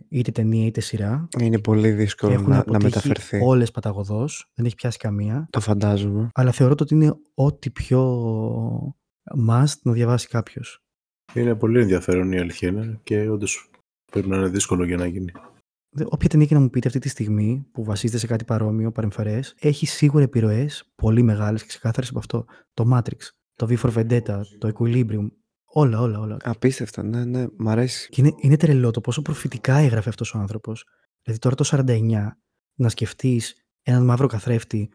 [0.09, 1.27] είτε ταινία είτε σειρά.
[1.39, 3.39] Είναι πολύ δύσκολο να, να μεταφερθεί.
[3.43, 5.47] Όλες παταγωδός, δεν έχει πιάσει καμία.
[5.49, 6.29] Το φαντάζομαι.
[6.33, 8.01] Αλλά θεωρώ ότι είναι ό,τι πιο
[9.49, 10.83] must να διαβάσει κάποιος.
[11.33, 13.69] Είναι πολύ ενδιαφέρον η αλήθεια είναι και όντως
[14.11, 15.31] πρέπει να είναι δύσκολο για να γίνει.
[16.05, 19.55] Όποια ταινία και να μου πείτε αυτή τη στιγμή που βασίζεται σε κάτι παρόμοιο, παρεμφερές,
[19.59, 22.45] έχει σίγουρα επιρροές πολύ μεγάλες και ξεκάθαρες από αυτό.
[22.73, 23.19] Το Matrix,
[23.55, 25.27] το V for Vendetta, το Equilibrium.
[25.73, 26.37] Όλα, όλα, όλα.
[26.43, 28.09] Απίστευτα, ναι, ναι, μ' αρέσει.
[28.09, 30.85] Και είναι, είναι τρελό το πόσο προφητικά έγραφε αυτός ο άνθρωπος.
[31.23, 32.27] Δηλαδή τώρα το 49
[32.73, 34.89] να σκεφτείς έναν μαύρο καθρέφτη,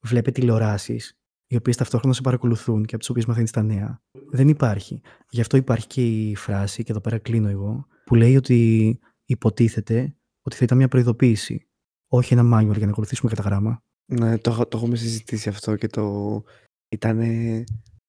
[0.00, 4.02] βλέπει τηλεοράσεις, οι οποίες ταυτόχρονα σε παρακολουθούν και από τις οποίες μαθαίνεις τα νέα.
[4.30, 5.00] Δεν υπάρχει.
[5.30, 10.16] Γι' αυτό υπάρχει και η φράση, και εδώ πέρα κλείνω εγώ, που λέει ότι υποτίθεται
[10.46, 11.68] ότι θα ήταν μια προειδοποίηση.
[12.08, 13.82] Όχι ένα manual για να ακολουθήσουμε κατά γράμμα.
[14.12, 16.42] Ναι, το, το έχουμε συζητήσει αυτό και το.
[16.88, 17.20] ήταν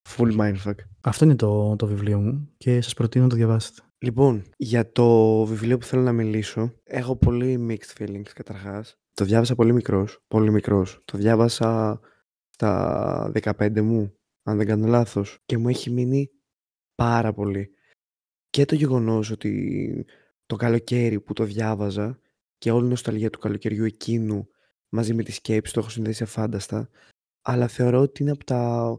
[0.09, 0.75] full mindfuck.
[1.01, 3.81] Αυτό είναι το, το βιβλίο μου και σας προτείνω να το διαβάσετε.
[3.97, 8.97] Λοιπόν, για το βιβλίο που θέλω να μιλήσω, έχω πολύ mixed feelings καταρχάς.
[9.13, 11.01] Το διάβασα πολύ μικρός, πολύ μικρός.
[11.05, 11.99] Το διάβασα
[12.49, 15.39] στα 15 μου, αν δεν κάνω λάθος.
[15.45, 16.29] Και μου έχει μείνει
[16.95, 17.71] πάρα πολύ.
[18.49, 20.05] Και το γεγονός ότι
[20.45, 22.19] το καλοκαίρι που το διάβαζα
[22.57, 24.47] και όλη η νοσταλγία του καλοκαιριού εκείνου
[24.89, 26.89] μαζί με τη σκέψη το έχω συνδέσει αφάνταστα,
[27.41, 28.97] αλλά θεωρώ ότι είναι από τα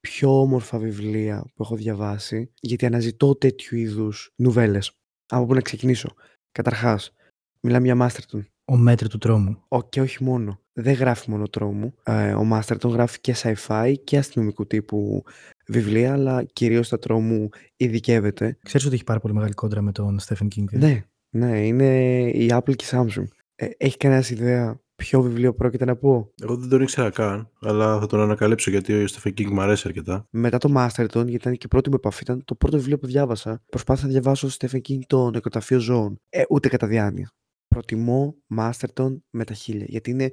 [0.00, 4.92] πιο όμορφα βιβλία που έχω διαβάσει, γιατί αναζητώ τέτοιου είδους νουβέλες.
[5.26, 6.14] Από πού να ξεκινήσω;
[6.52, 7.12] Καταρχάς,
[7.60, 8.46] μιλάμε για Μάστερτον.
[8.64, 9.62] Ο μέτρη του τρόμου.
[9.68, 10.60] Ο, και όχι μόνο.
[10.72, 11.94] Δεν γράφει μόνο τρόμου.
[12.02, 15.24] Ε, ο Μάστερτον γράφει και sci-fi και αστυνομικού τύπου
[15.66, 18.58] βιβλία, αλλά κυρίως τα τρόμου ειδικεύεται.
[18.62, 20.72] Ξέρεις ότι έχει πάρα πολύ μεγάλη κόντρα με τον Stephen King.
[20.72, 21.04] ε; Ναι,
[21.34, 23.26] ναι, είναι η Apple και η Samsung.
[23.54, 28.00] Ε, έχει κανένας ιδέα ποιο βιβλίο πρόκειται να πω; Εγώ δεν τον ήξερα καν, αλλά
[28.00, 30.26] θα τον ανακαλύψω γιατί ο Stephen King μου αρέσει αρκετά.
[30.30, 33.06] Μετά το Masterton, γιατί ήταν και η πρώτη μου επαφή, ήταν το πρώτο βιβλίο που
[33.06, 33.62] διάβασα.
[33.70, 36.20] Προσπάθησα να διαβάσω Stephen King το Νεκροταφείο Ζώων.
[36.28, 37.30] Ε, ούτε κατά διάνοια.
[37.68, 40.30] Προτιμώ Masterton με τα χίλια, γιατί είναι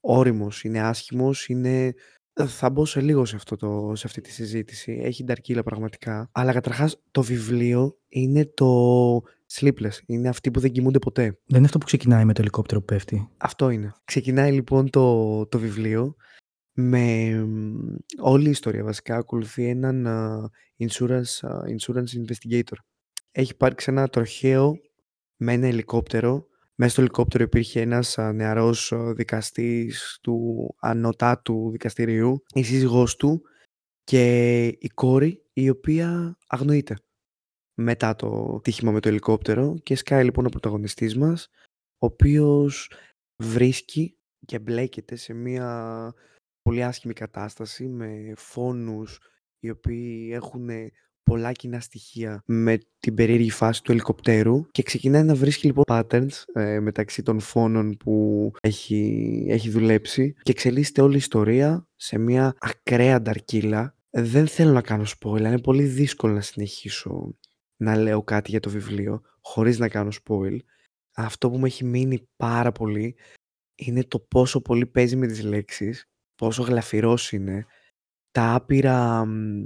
[0.00, 1.94] όριμος, είναι άσχημος, είναι...
[2.46, 5.00] Θα μπω σε λίγο σε, αυτό το, σε αυτή τη συζήτηση.
[5.02, 6.28] Έχει νταρκύλα πραγματικά.
[6.32, 9.22] Αλλά καταρχάς το βιβλίο είναι το
[9.54, 9.98] Sleepless.
[10.06, 11.22] Είναι αυτοί που δεν κοιμούνται ποτέ.
[11.22, 13.28] Δεν είναι αυτό που ξεκινάει με το ελικόπτερο που πέφτει.
[13.36, 13.92] Αυτό είναι.
[14.04, 16.14] Ξεκινάει λοιπόν το, το βιβλίο
[16.72, 22.76] με μ, όλη η ιστορία βασικά ακολουθεί έναν α, insurance, α, insurance investigator.
[23.30, 24.74] Έχει υπάρξει ένα τροχαίο
[25.36, 26.46] με ένα ελικόπτερο.
[26.74, 33.42] Μέσα στο ελικόπτερο υπήρχε ένας α, νεαρός α, δικαστής του ανωτάτου δικαστηρίου, η σύζυγός του
[34.04, 36.96] και η κόρη η οποία αγνοείται
[37.74, 41.48] μετά το τύχημα με το ελικόπτερο και σκάει λοιπόν ο πρωταγωνιστής μας
[41.98, 42.90] ο οποίος
[43.42, 44.16] βρίσκει
[44.46, 46.12] και μπλέκεται σε μια
[46.62, 49.18] πολύ άσχημη κατάσταση με φόνους
[49.58, 50.68] οι οποίοι έχουν
[51.22, 56.44] πολλά κοινά στοιχεία με την περίεργη φάση του ελικοπτέρου και ξεκινάει να βρίσκει λοιπόν patterns
[56.52, 62.54] ε, μεταξύ των φόνων που έχει, έχει δουλέψει και εξελίσσεται όλη η ιστορία σε μια
[62.58, 63.96] ακραία νταρκύλα.
[64.10, 67.36] Δεν θέλω να κάνω spoiler, είναι πολύ δύσκολο να συνεχίσω
[67.82, 70.56] να λέω κάτι για το βιβλίο χωρίς να κάνω spoil.
[71.14, 73.16] Αυτό που μου έχει μείνει πάρα πολύ
[73.74, 77.66] είναι το πόσο πολύ παίζει με τις λέξεις, πόσο γλαφυρός είναι,
[78.30, 79.64] τα άπειρα μ,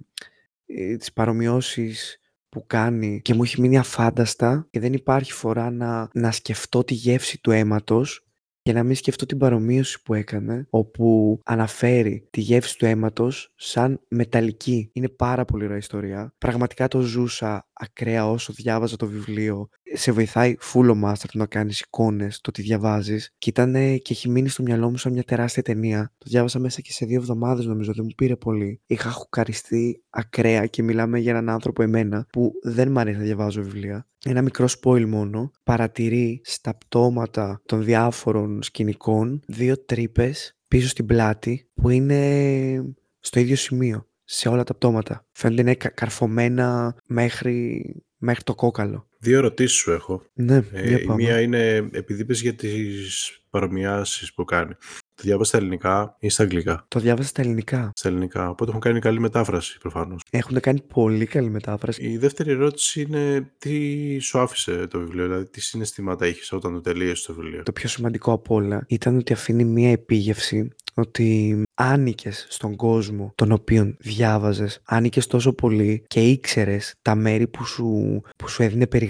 [0.66, 6.08] ε, τις παρομοιώσεις που κάνει και μου έχει μείνει αφάνταστα και δεν υπάρχει φορά να,
[6.12, 8.26] να σκεφτώ τη γεύση του αίματος
[8.62, 14.00] και να μην σκεφτώ την παρομοίωση που έκανε όπου αναφέρει τη γεύση του αίματος σαν
[14.08, 14.90] μεταλλική.
[14.92, 16.34] Είναι πάρα πολύ ωραία ιστορία.
[16.38, 19.68] Πραγματικά το ζούσα ακραία όσο διάβαζα το βιβλίο.
[19.93, 24.29] Σε βοηθάει full ο Master να κάνεις εικόνες, το τι διαβάζεις και ήταν και έχει
[24.29, 26.12] μείνει στο μυαλό μου σαν μια τεράστια ταινία.
[26.18, 28.81] Το διάβασα μέσα και σε δύο εβδομάδες νομίζω, δεν μου πήρε πολύ.
[28.87, 33.62] Είχα χουκαριστεί ακραία και μιλάμε για έναν άνθρωπο εμένα που δεν μ' αρέσει να διαβάζω
[33.62, 34.07] βιβλία.
[34.24, 35.51] Ένα μικρό spoil μόνο.
[35.62, 43.57] Παρατηρεί στα πτώματα των διάφορων σκηνικών δύο τρύπες πίσω στην πλάτη που είναι στο ίδιο
[43.57, 45.27] σημείο σε όλα τα πτώματα.
[45.33, 47.83] Φαίνονται να είναι κα- καρφωμένα μέχρι,
[48.16, 49.09] μέχρι το κόκαλο.
[49.18, 50.22] Δύο ερωτήσεις σου έχω.
[50.34, 51.22] Ναι, Ε, για η πάμε.
[51.22, 54.72] μία είναι επειδή είπες για τις παρομοιάσεις που κάνει.
[55.14, 57.92] Το διάβασα στα ελληνικά ή στα αγγλικά; Το διάβασα στα ελληνικά.
[57.94, 58.48] Στα ελληνικά.
[58.50, 60.22] Οπότε έχουν κάνει καλή μετάφραση προφανώς.
[60.30, 62.02] Έχουν κάνει πολύ καλή μετάφραση.
[62.10, 66.80] Η δεύτερη ερώτηση είναι τι σου άφησε το βιβλίο, δηλαδή τι συναισθήματα είχες όταν το
[66.80, 72.46] τελείωσες το βιβλίο; Το πιο σημαντικό απ' όλα ήταν ότι αφήνει μία επίγευση ότι άνοικες
[72.48, 78.48] στον κόσμο τον οποίον διάβαζες, άνοικες τόσο πολύ και ήξερες τα μέρη που σου, που
[78.48, 79.05] σου έδινε περιγραφή,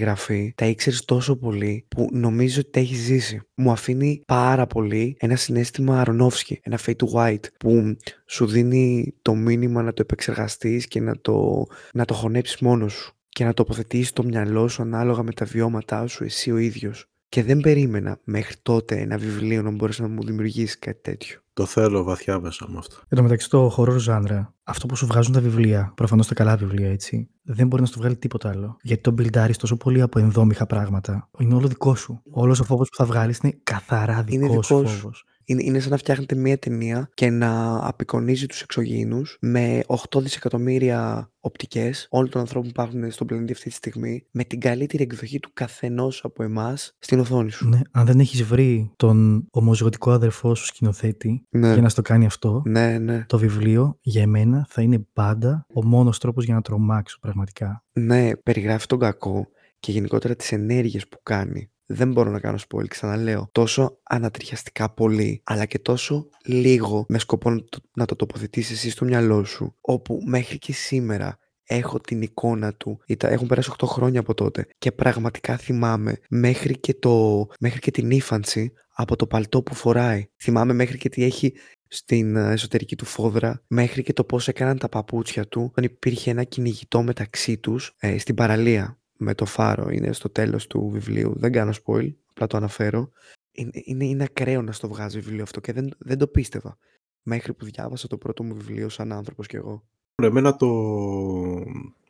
[0.55, 3.41] τα ήξερες τόσο πολύ που νομίζω ότι τα έχεις ζήσει.
[3.55, 9.35] Μου αφήνει πάρα πολύ ένα συνέστημα Αρονόφσκι, ένα Fate to White, που σου δίνει το
[9.35, 14.13] μήνυμα να το επεξεργαστείς και να το, να το χωνέψεις μόνος σου και να τοποθετήσεις
[14.13, 17.09] το μυαλό σου ανάλογα με τα βιώματά σου εσύ ο ίδιος.
[17.29, 21.39] Και δεν περίμενα μέχρι τότε ένα βιβλίο να μπορέσει να μου δημιουργήσει κάτι τέτοιο.
[21.53, 22.95] Το θέλω βαθιά μέσα μου αυτό.
[23.07, 26.55] Εν τω μεταξύ, στο horror ζάνρα, αυτό που σου βγάζουν τα βιβλία, προφανώς τα καλά
[26.57, 28.77] βιβλία έτσι, δεν μπορεί να σου βγάλει τίποτα άλλο.
[28.81, 31.29] Γιατί το μπιλντάρει τόσο πολύ από ενδόμηχα πράγματα.
[31.39, 32.21] Είναι όλο δικό σου.
[32.31, 34.97] Όλος ο φόβος που θα βγάλεις είναι καθαρά δικός, Είναι σου δικός σου.
[34.99, 35.25] φόβος.
[35.49, 41.31] Είναι, είναι σαν να φτιάχνετε μία ταινία και να απεικονίζει τους εξωγήινους με 8 δισεκατομμύρια
[41.39, 45.39] οπτικές όλων των ανθρώπων που υπάρχουν στον πλανήτη αυτή τη στιγμή με την καλύτερη εκδοχή
[45.39, 47.69] του καθενός από εμάς στην οθόνη σου.
[47.69, 52.25] Ναι, αν δεν έχεις βρει τον ομοζωτικό αδερφό σου σκηνοθέτη Ναι, για να στο κάνει
[52.25, 53.25] αυτό, ναι, ναι.
[53.27, 57.83] το βιβλίο για εμένα θα είναι πάντα ο μόνος τρόπος για να τρομάξω πραγματικά.
[57.93, 59.47] Ναι, περιγράφει τον κακό
[59.79, 61.69] και γενικότερα τις ενέργειες που κάνει.
[61.89, 63.49] Δεν μπορώ να κάνω spoil, ξαναλέω.
[63.51, 68.89] Τόσο ανατριχιαστικά πολύ, αλλά και τόσο λίγο με σκοπό να το, να το τοποθετήσεις εσύ
[68.89, 73.87] στο μυαλό σου, όπου μέχρι και σήμερα έχω την εικόνα του, Ήταν- έχουν περάσει 8
[73.87, 79.27] χρόνια από τότε και πραγματικά θυμάμαι μέχρι και, το, μέχρι και την ύφανση από το
[79.27, 80.25] παλτό που φοράει.
[80.37, 81.53] Θυμάμαι μέχρι και τι έχει
[81.87, 86.31] στην ε, εσωτερική του φόδρα, μέχρι και το πώς έκαναν τα παπούτσια του, όταν υπήρχε
[86.31, 89.89] ένα κυνηγητό μεταξύ τους ε, στην παραλία με το φάρο.
[89.89, 91.33] Είναι στο τέλος του βιβλίου.
[91.35, 93.11] Δεν κάνω spoil, απλά το αναφέρω.
[93.51, 96.77] Είναι, είναι, είναι ακραίο να στο βγάζει βιβλίο αυτό και δεν, δεν το πίστευα.
[97.23, 99.83] Μέχρι που διάβασα το πρώτο μου βιβλίο σαν άνθρωπος κι εγώ.
[100.15, 100.67] Εμένα το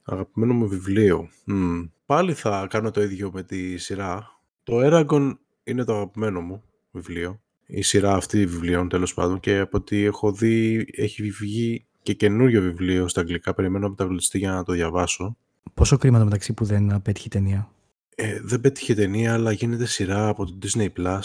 [0.03, 1.29] αγαπημένο μου βιβλίο.
[1.45, 1.83] Μμ.
[2.05, 4.39] Πάλι θα κάνω το ίδιο με τη σειρά.
[4.63, 7.41] Το Eragon είναι το αγαπημένο μου βιβλίο.
[7.65, 12.61] Η σειρά αυτή βιβλίων τέλος πάντων και από ό,τι έχω δει έχει βγει και καινούριο
[12.61, 13.53] βιβλίο στα αγγλικά.
[13.53, 15.37] Περιμένω να μεταβλητιστεί για να το διαβάσω.
[15.73, 17.71] Πόσο κρίμα το μεταξύ που δεν α, πέτυχε η ταινία;
[18.15, 21.21] Ε, δεν πέτυχε ταινία αλλά γίνεται σειρά από το Disney Plus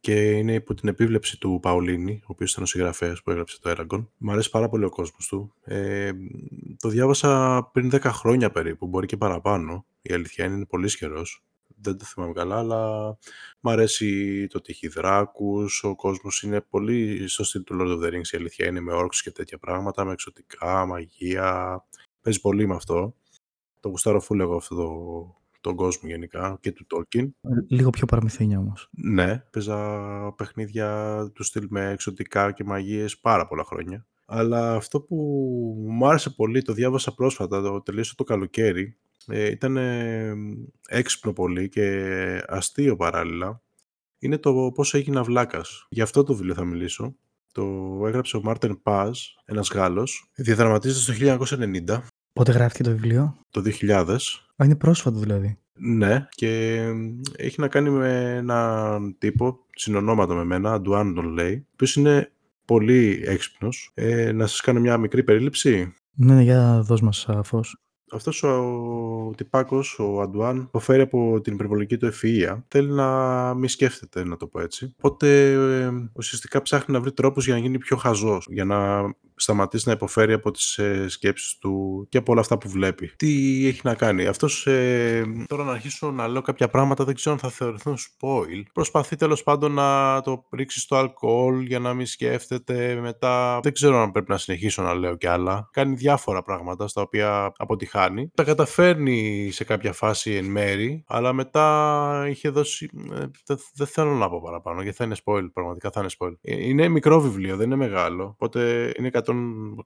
[0.00, 3.70] και είναι υπό την επίβλεψη του Παολίνη, ο οποίος ήταν ο συγγραφέας που έγραψε το
[3.76, 4.06] Eragon.
[4.16, 5.54] Μ' αρέσει πάρα πολύ ο κόσμος του.
[5.64, 6.10] Ε,
[6.78, 9.86] το διάβασα πριν 10 χρόνια περίπου, μπορεί και παραπάνω.
[10.02, 11.44] Η αλήθεια είναι, είναι πολύ ισχυρός.
[11.82, 13.08] Δεν το θυμάμαι καλά, αλλά
[13.60, 18.04] μ' αρέσει το ότι έχει δράκους, ο κόσμος είναι πολύ στο στυλ του Lord of
[18.04, 21.84] the Rings, η αλήθεια είναι, με orcs και τέτοια πράγματα, με εξωτικά, μαγεία.
[22.22, 23.14] Παίζει πολύ με αυτό.
[23.80, 24.90] Το γουστάρω φούλ εγώ αυτό το,
[25.60, 27.28] τον κόσμο γενικά και του Tolkien.
[27.68, 28.88] Λίγο πιο παραμυθένια όμως.
[28.90, 29.78] Ναι, παίζα
[30.36, 34.06] παιχνίδια του στυλ με εξωτικά και μαγείες πάρα πολλά χρόνια.
[34.26, 35.16] Αλλά αυτό που
[35.88, 40.34] μου άρεσε πολύ, το διάβασα πρόσφατα, το τελείωσα το καλοκαίρι, ε, ήταν ε,
[40.88, 43.62] έξυπνο πολύ και αστείο παράλληλα,
[44.18, 45.86] είναι το πώς έγινα βλάκας.
[45.90, 47.16] Γι' αυτό το βιβλίο θα μιλήσω.
[47.52, 47.62] Το
[48.06, 50.30] έγραψε ο Μάρτεν Πάζ, ένας Γάλλος.
[50.34, 52.02] Διαδραματίζεται στο 1990,
[52.32, 54.16] Πότε γράφτηκε το βιβλίο; το 2000.
[54.56, 55.58] Α, είναι πρόσφατο δηλαδή.
[55.82, 56.82] Ναι, και
[57.36, 62.32] έχει να κάνει με έναν τύπο, συνονόματο με μένα, Αντουάν τον λέει, ο οποίος είναι
[62.64, 63.90] πολύ έξυπνος.
[63.94, 67.80] Ε, να σας κάνω μια μικρή περίληψη; Ναι, ναι, για δώσ' μας α, φως.
[68.12, 72.62] Αυτός ο τυπάκος, ο Αντουάν, υποφέρει από την υπερβολική του ευφυΐα.
[72.68, 74.94] Θέλει να μη σκέφτεται, να το πω έτσι.
[74.96, 79.02] Οπότε ε, ουσιαστικά ψάχνει να βρει τρόπους για να γίνει πιο χαζός, για να
[79.42, 83.12] σταματήσει να υποφέρει από τις ε, σκέψεις του και από όλα αυτά που βλέπει.
[83.16, 87.34] Τι έχει να κάνει; Αυτός, ε, τώρα να αρχίσω να λέω κάποια πράγματα, δεν ξέρω
[87.34, 88.62] αν θα θεωρηθούν spoil.
[88.72, 92.98] Προσπαθεί τέλος πάντων να το ρίξει στο αλκοόλ για να μην σκέφτεται.
[93.00, 95.68] Μετά δεν ξέρω αν πρέπει να συνεχίσω να λέω κι άλλα.
[95.72, 98.30] Κάνει διάφορα πράγματα στα οποία αποτυχάνει.
[98.34, 102.90] Τα καταφέρνει σε κάποια φάση εν μέρη, αλλά μετά είχε δώσει...
[103.12, 106.32] ε, Δεν δεν θέλω να πω παραπάνω, γιατί θα είναι spoil, πραγματικά θα είναι spoil.
[106.40, 109.29] Ε, Είναι μικρό βιβλίο, δεν είναι μεγάλο, οπότε είναι 100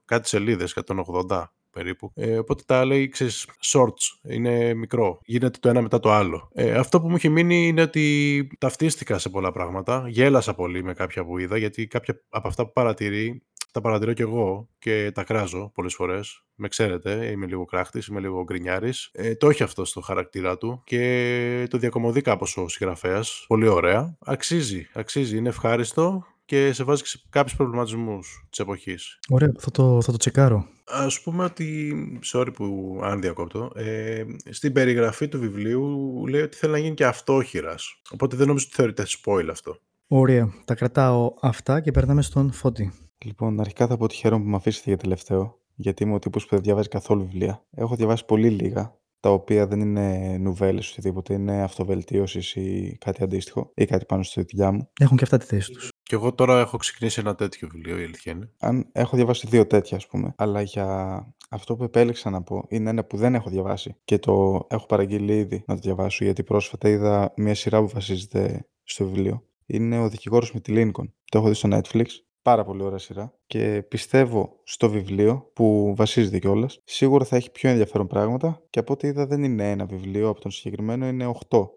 [0.05, 1.43] κάτι σελίδες, 180
[1.75, 2.11] περίπου.
[2.15, 5.19] Ε, οπότε τα λέει, ξέρεις, shorts, είναι μικρό.
[5.25, 6.49] Γίνεται το ένα μετά το άλλο.
[6.53, 10.05] Ε, αυτό που μου έχει μείνει είναι ότι ταυτίστηκα σε πολλά πράγματα.
[10.07, 13.41] Γέλασα πολύ με κάποια που είδα, γιατί κάποια από αυτά που παρατηρεί,
[13.71, 16.43] τα παρατηρώ κι εγώ και τα κράζω πολλές φορές.
[16.55, 19.09] Με ξέρετε, είμαι λίγο κράχτης, είμαι λίγο γκρινιάρης.
[19.13, 23.45] Ε, το έχει αυτό στο χαρακτήρα του και το διακομωδεί κάπως ο συγγραφέας.
[23.47, 24.17] Πολύ ωραία.
[24.25, 29.19] Αξίζει, αξίζει, είναι ευχάριστο και σε βάζει και σε κάποιους προβληματισμούς της εποχής.
[29.29, 30.65] Ωραία, θα το, θα το τσεκάρω.
[30.85, 31.93] Ας πούμε ότι,
[32.33, 37.05] sorry που αν διακόπτω, ε, στην περιγραφή του βιβλίου λέει ότι θέλει να γίνει και
[37.05, 38.01] αυτόχειρας.
[38.11, 39.77] Οπότε δεν νομίζω ότι θεωρείται spoil αυτό.
[40.07, 42.91] Ωραία, τα κρατάω αυτά και περνάμε στον Φώτη.
[43.25, 46.43] Λοιπόν, αρχικά θα πω ότι χαίρομαι που με αφήσετε για τελευταίο, γιατί είμαι ο τύπος
[46.43, 47.65] που δεν διαβάζει καθόλου βιβλία.
[47.71, 53.71] Έχω διαβάσει πολύ λίγα, τα οποία δεν είναι νουβέλες οτιδήποτε, είναι αυτοβελτίωσης ή κάτι αντίστοιχο,
[53.75, 54.89] ή κάτι πάνω στη δουλειά μου.
[54.99, 55.89] Έχουν και αυτά τη θέση τους.
[56.07, 58.51] Και εγώ τώρα έχω ξεκινήσει ένα τέτοιο βιβλίο, η αλήθεια είναι.
[58.59, 62.89] Αν έχω διαβάσει δύο τέτοια, ας πούμε, αλλά για αυτό που επέλεξα να πω είναι
[62.89, 66.89] ένα που δεν έχω διαβάσει και το έχω παραγγείλει ήδη να το διαβάσω, γιατί πρόσφατα
[66.89, 69.43] είδα μια σειρά που βασίζεται στο βιβλίο.
[69.65, 71.09] Είναι ο δικηγόρος με τη Lincoln.
[71.31, 72.05] Το έχω δει στο Netflix.
[72.41, 73.33] Πάρα πολύ ωραία σειρά.
[73.45, 76.81] Και πιστεύω στο βιβλίο που βασίζεται κιόλας.
[76.83, 80.41] Σίγουρα θα έχει πιο ενδιαφέρον πράγματα και από ό,τι είδα δεν είναι ένα βιβλίο από
[80.41, 81.67] τον συγκεκριμένο, είναι 8.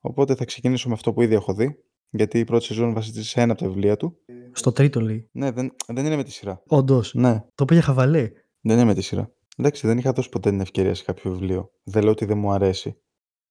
[0.00, 1.83] Οπότε θα ξεκινήσω με αυτό που ήδη έχω δει,
[2.16, 4.16] γιατί η πρώτη σεζόν βασίζεται σε ένα από τα βιβλία του.
[4.52, 5.28] Στο τρίτο λέει.
[5.32, 6.62] Ναι, δεν, δεν είναι με τη σειρά.
[6.66, 7.14] Όντως.
[7.14, 8.30] Ναι, Το πήγε χαβαλέ.
[8.60, 9.32] δεν είναι με τη σειρά.
[9.56, 11.70] Εντάξει, δεν είχα δώσει ποτέ την ευκαιρία σε κάποιο βιβλίο.
[11.84, 12.96] Δεν λέω ότι δεν μου αρέσει.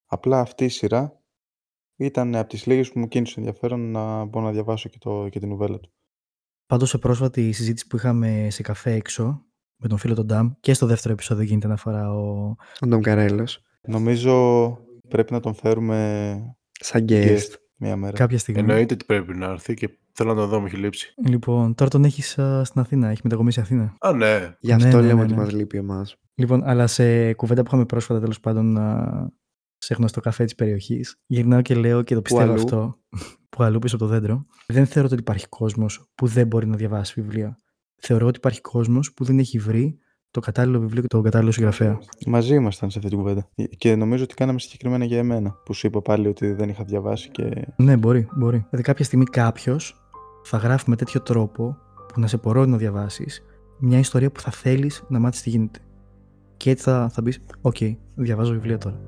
[0.06, 1.20] Απλά αυτή η σειρά
[1.96, 5.40] ήταν από τις λίγες που μου κίνησε ενδιαφέρον να μπορώ να διαβάσω και, το, και
[5.40, 5.92] την νουβέλα του.
[6.66, 9.46] Πάντως σε πρόσφατη συζήτηση που είχαμε σε καφέ έξω
[9.76, 12.56] με τον φίλο τον Ντάμ και στο δεύτερο επεισόδιο γίνεται αναφορά ο...
[12.82, 13.62] Ο Ντόμ Καρέλος.
[13.88, 16.38] Νομίζω πρέπει να τον φέρουμε
[16.72, 17.28] Σαν guest.
[17.38, 17.54] guest
[17.84, 18.18] μία μέρα.
[18.18, 18.60] κάποια στιγμή.
[18.60, 21.14] Εννοείται ότι πρέπει να έρθει και θέλω να το δω, μου έχει λείψει.
[21.28, 23.96] Λοιπόν, τώρα τον έχεις α, στην Αθήνα, έχει μετακομίσει Αθήνα.
[24.00, 24.56] Α, ναι.
[24.60, 25.40] Γι' αυτό Ναι, ναι, λέμε ναι, ότι ναι.
[25.40, 26.16] μας λείπει εμάς.
[26.36, 29.32] Λοιπόν, αλλά σε κουβέντα που είχαμε πρόσφατα τέλος πάντων α,
[29.78, 33.00] σε γνωστό καφέ της περιοχής, γυρνάω και λέω και το πιστεύω αλλού; αυτό.
[33.50, 34.46] που αλλού πίσω από το δέντρο.
[34.68, 37.58] Δεν θεωρώ ότι υπάρχει κόσμος που δεν μπορεί να διαβάσει βιβλία.
[37.96, 39.98] Θεωρώ ότι υπάρχει κόσμος που δεν έχει βρει
[40.34, 42.00] το κατάλληλο βιβλίο και τον κατάλληλο συγγραφέα.
[42.26, 43.48] Μαζί ήμασταν σε αυτή την κουβέντα.
[43.78, 45.56] Και νομίζω ότι κάναμε συγκεκριμένα για εμένα.
[45.66, 47.68] Που σου είπα πάλι ότι δεν είχα διαβάσει και.
[47.76, 48.58] Ναι, μπορεί, μπορεί.
[48.58, 50.04] Δηλαδή κάποια στιγμή κάποιος
[50.44, 51.78] θα γράφει με τέτοιο τρόπο
[52.14, 53.44] που να σε πορώνει να διαβάσεις
[53.80, 55.80] μια ιστορία που θα θέλεις να μάθεις τι γίνεται.
[56.58, 59.00] Και έτσι θα, θα μπεις, OK, διαβάζω βιβλία τώρα.